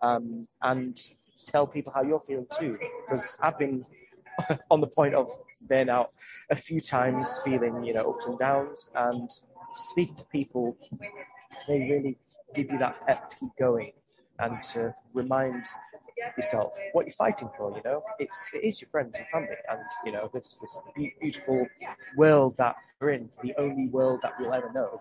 um, 0.03 0.49
and 0.63 1.11
tell 1.47 1.67
people 1.67 1.93
how 1.95 2.03
you're 2.03 2.21
feeling 2.21 2.47
too. 2.59 2.79
Because 3.07 3.37
I've 3.43 3.59
been 3.59 3.83
on 4.71 4.81
the 4.81 4.87
point 4.87 5.15
of 5.15 5.31
burnout 5.67 6.09
a 6.51 6.57
few 6.57 6.81
times, 6.81 7.39
feeling 7.45 7.85
you 7.85 7.95
know 7.95 8.11
ups 8.11 8.27
and 8.27 8.39
downs, 8.39 8.91
and 8.95 9.31
speak 9.75 10.17
to 10.17 10.25
people. 10.25 10.77
They 11.69 11.81
really 11.81 12.17
give 12.55 12.71
you 12.71 12.79
that 12.79 13.07
pep 13.07 13.29
to 13.31 13.37
keep 13.37 13.51
going 13.59 13.93
and 14.39 14.63
to 14.63 14.93
remind 15.15 15.65
yourself 16.37 16.73
what 16.93 17.07
you're 17.07 17.15
fighting 17.15 17.49
for. 17.57 17.71
You 17.71 17.83
know, 17.85 18.03
it's 18.19 18.51
it 18.53 18.65
is 18.65 18.81
your 18.81 18.89
friends 18.91 19.17
and 19.17 19.27
family, 19.29 19.57
and 19.71 19.81
you 20.05 20.13
know 20.13 20.31
this 20.33 20.55
this 20.61 20.77
beautiful 21.21 21.67
world 22.17 22.57
that 22.57 22.77
we're 23.01 23.11
in, 23.11 23.29
the 23.43 23.55
only 23.59 23.89
world 23.89 24.21
that 24.23 24.33
we'll 24.39 24.55
ever 24.55 24.73
know. 24.73 25.01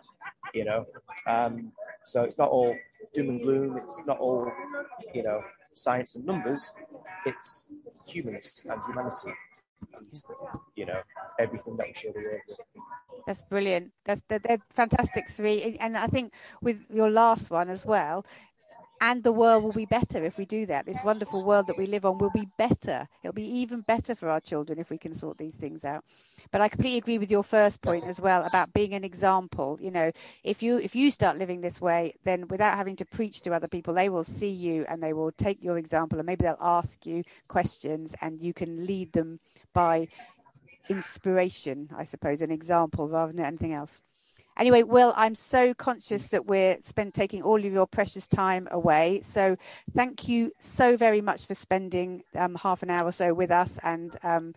You 0.54 0.66
know, 0.66 0.86
um, 1.28 1.72
so 2.04 2.24
it's 2.24 2.38
not 2.38 2.50
all 2.50 2.76
doom 3.14 3.30
and 3.30 3.42
gloom. 3.42 3.78
It's 3.84 4.06
not 4.06 4.20
all 4.20 4.52
you 5.14 5.24
know 5.24 5.42
science 5.74 6.16
and 6.16 6.26
numbers. 6.26 6.72
It's 7.26 7.70
humans 8.06 8.64
and 8.70 8.82
humanity. 8.88 9.34
And, 9.94 10.08
you 10.76 10.86
know, 10.86 11.02
everything 11.40 11.76
that 11.78 11.88
we 11.88 11.94
share 11.94 12.14
the 12.14 12.22
world 12.22 12.40
with. 12.48 12.58
That's 13.28 13.42
brilliant. 13.42 13.92
That's 14.06 14.22
they're 14.30 14.58
fantastic 14.58 15.28
three, 15.30 15.78
and 15.80 15.98
I 15.98 16.08
think 16.08 16.34
with 16.62 16.86
your 16.94 17.10
last 17.10 17.50
one 17.50 17.70
as 17.70 17.86
well, 17.86 18.26
and 19.02 19.24
the 19.24 19.32
world 19.32 19.64
will 19.64 19.74
be 19.74 19.86
better 19.86 20.24
if 20.24 20.38
we 20.38 20.46
do 20.46 20.66
that. 20.68 20.86
This 20.86 21.04
wonderful 21.04 21.44
world 21.44 21.68
that 21.68 21.78
we 21.78 21.86
live 21.86 22.06
on 22.06 22.18
will 22.18 22.30
be 22.30 22.48
better. 22.58 23.08
It'll 23.24 23.34
be 23.34 23.60
even 23.60 23.82
better 23.82 24.16
for 24.16 24.30
our 24.30 24.40
children 24.40 24.80
if 24.80 24.90
we 24.90 24.98
can 24.98 25.14
sort 25.14 25.38
these 25.38 25.56
things 25.56 25.84
out. 25.86 26.04
But 26.52 26.62
I 26.62 26.70
completely 26.70 26.98
agree 26.98 27.18
with 27.18 27.32
your 27.32 27.44
first 27.44 27.82
point 27.82 28.06
as 28.06 28.20
well 28.22 28.44
about 28.44 28.74
being 28.74 28.94
an 28.94 29.04
example. 29.04 29.78
You 29.82 29.92
know, 29.92 30.12
if 30.44 30.64
you 30.64 30.78
if 30.80 30.96
you 30.96 31.12
start 31.12 31.38
living 31.38 31.62
this 31.62 31.82
way, 31.82 32.14
then 32.24 32.48
without 32.48 32.76
having 32.78 32.96
to 32.98 33.06
preach 33.06 33.42
to 33.42 33.54
other 33.54 33.68
people, 33.68 33.94
they 33.94 34.10
will 34.10 34.24
see 34.24 34.52
you 34.52 34.86
and 34.88 35.02
they 35.02 35.14
will 35.14 35.32
take 35.32 35.64
your 35.64 35.78
example 35.78 36.20
and 36.20 36.26
maybe 36.26 36.44
they'll 36.44 36.58
ask 36.60 37.06
you 37.06 37.24
questions 37.48 38.16
and 38.22 38.42
you 38.42 38.54
can 38.54 38.86
lead 38.86 39.12
them 39.14 39.40
by 39.74 40.08
inspiration, 40.90 41.90
I 41.96 42.06
suppose, 42.06 42.42
an 42.42 42.52
example 42.52 43.08
rather 43.10 43.32
than 43.34 43.46
anything 43.46 43.74
else. 43.74 44.02
Anyway, 44.58 44.84
Will, 44.84 45.14
I'm 45.16 45.36
so 45.36 45.74
conscious 45.74 46.28
that 46.30 46.46
we're 46.46 46.78
spent 46.82 47.14
taking 47.14 47.44
all 47.44 47.58
of 47.64 47.74
your 47.74 47.88
precious 47.88 48.28
time 48.28 48.68
away. 48.72 49.22
So 49.24 49.58
thank 49.94 50.30
you 50.30 50.52
so 50.60 50.96
very 50.98 51.22
much 51.22 51.46
for 51.46 51.56
spending 51.56 52.24
um, 52.36 52.56
half 52.56 52.82
an 52.84 52.90
hour 52.90 53.08
or 53.08 53.12
so 53.12 53.34
with 53.34 53.52
us 53.52 53.80
and 53.84 54.16
um, 54.24 54.54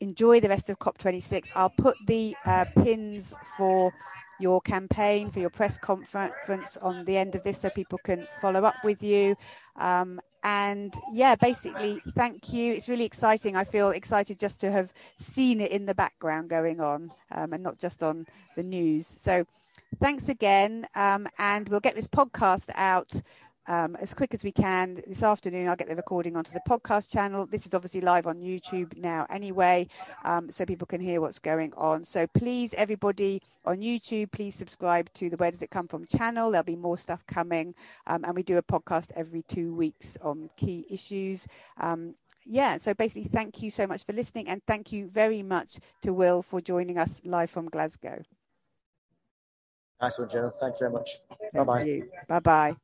enjoy 0.00 0.40
the 0.40 0.48
rest 0.48 0.70
of 0.70 0.78
COP26. 0.78 1.50
I'll 1.54 1.70
put 1.70 1.96
the 2.04 2.38
uh, 2.44 2.66
pins 2.76 3.34
for 3.44 3.92
your 4.38 4.60
campaign 4.60 5.30
for 5.30 5.40
your 5.40 5.50
press 5.50 5.78
conference 5.78 6.76
on 6.76 7.04
the 7.04 7.16
end 7.16 7.34
of 7.36 7.42
this 7.42 7.58
so 7.58 7.70
people 7.70 7.98
can 7.98 8.26
follow 8.28 8.64
up 8.64 8.76
with 8.82 9.02
you. 9.02 9.36
Um, 9.76 10.20
and 10.42 10.94
yeah, 11.06 11.34
basically, 11.36 12.02
thank 12.14 12.52
you. 12.52 12.72
It's 12.74 12.88
really 12.88 13.04
exciting. 13.04 13.56
I 13.56 13.64
feel 13.64 13.90
excited 13.90 14.38
just 14.38 14.60
to 14.60 14.70
have 14.70 14.92
seen 15.18 15.60
it 15.60 15.70
in 15.72 15.86
the 15.86 15.94
background 15.94 16.48
going 16.50 16.80
on 16.80 17.12
um, 17.30 17.52
and 17.52 17.62
not 17.62 17.78
just 17.78 18.02
on 18.02 18.26
the 18.54 18.62
news. 18.62 19.06
So 19.06 19.44
thanks 20.00 20.28
again. 20.28 20.86
Um, 20.94 21.26
and 21.38 21.68
we'll 21.68 21.80
get 21.80 21.94
this 21.94 22.08
podcast 22.08 22.70
out 22.74 23.12
um, 23.66 23.96
as 23.96 24.14
quick 24.14 24.34
as 24.34 24.44
we 24.44 24.52
can 24.52 25.02
this 25.06 25.22
afternoon. 25.22 25.68
I'll 25.68 25.76
get 25.76 25.88
the 25.88 25.96
recording 25.96 26.36
onto 26.36 26.52
the 26.52 26.60
podcast 26.68 27.12
channel. 27.12 27.46
This 27.46 27.66
is 27.66 27.74
obviously 27.74 28.00
live 28.00 28.26
on 28.26 28.40
YouTube 28.40 28.96
now, 28.96 29.26
anyway, 29.30 29.88
um, 30.24 30.50
so 30.50 30.64
people 30.64 30.86
can 30.86 31.00
hear 31.00 31.20
what's 31.20 31.38
going 31.38 31.72
on. 31.76 32.04
So 32.04 32.26
please, 32.26 32.74
everybody 32.74 33.42
on 33.64 33.78
YouTube, 33.78 34.32
please 34.32 34.54
subscribe 34.54 35.12
to 35.14 35.30
the 35.30 35.36
Where 35.36 35.50
Does 35.50 35.62
It 35.62 35.70
Come 35.70 35.88
From 35.88 36.06
channel. 36.06 36.50
There'll 36.50 36.64
be 36.64 36.76
more 36.76 36.98
stuff 36.98 37.24
coming, 37.26 37.74
um, 38.06 38.24
and 38.24 38.34
we 38.34 38.42
do 38.42 38.58
a 38.58 38.62
podcast 38.62 39.12
every 39.16 39.42
two 39.42 39.74
weeks 39.74 40.16
on 40.22 40.50
key 40.56 40.86
issues 40.90 41.46
um, 41.78 42.14
yeah, 42.44 42.78
so 42.78 42.94
basically, 42.94 43.24
thank 43.24 43.62
you 43.62 43.70
so 43.70 43.86
much 43.86 44.04
for 44.04 44.12
listening, 44.12 44.48
and 44.48 44.60
thank 44.66 44.92
you 44.92 45.08
very 45.08 45.42
much 45.42 45.78
to 46.02 46.12
Will 46.12 46.42
for 46.42 46.60
joining 46.60 46.98
us 46.98 47.20
live 47.24 47.50
from 47.50 47.68
Glasgow. 47.68 48.20
Nice 50.00 50.18
one, 50.18 50.28
Jo. 50.28 50.52
Thanks 50.58 50.78
very 50.80 50.90
much. 50.90 51.18
Bye 51.54 51.64
bye. 51.64 52.02
Bye 52.28 52.40
bye. 52.40 52.76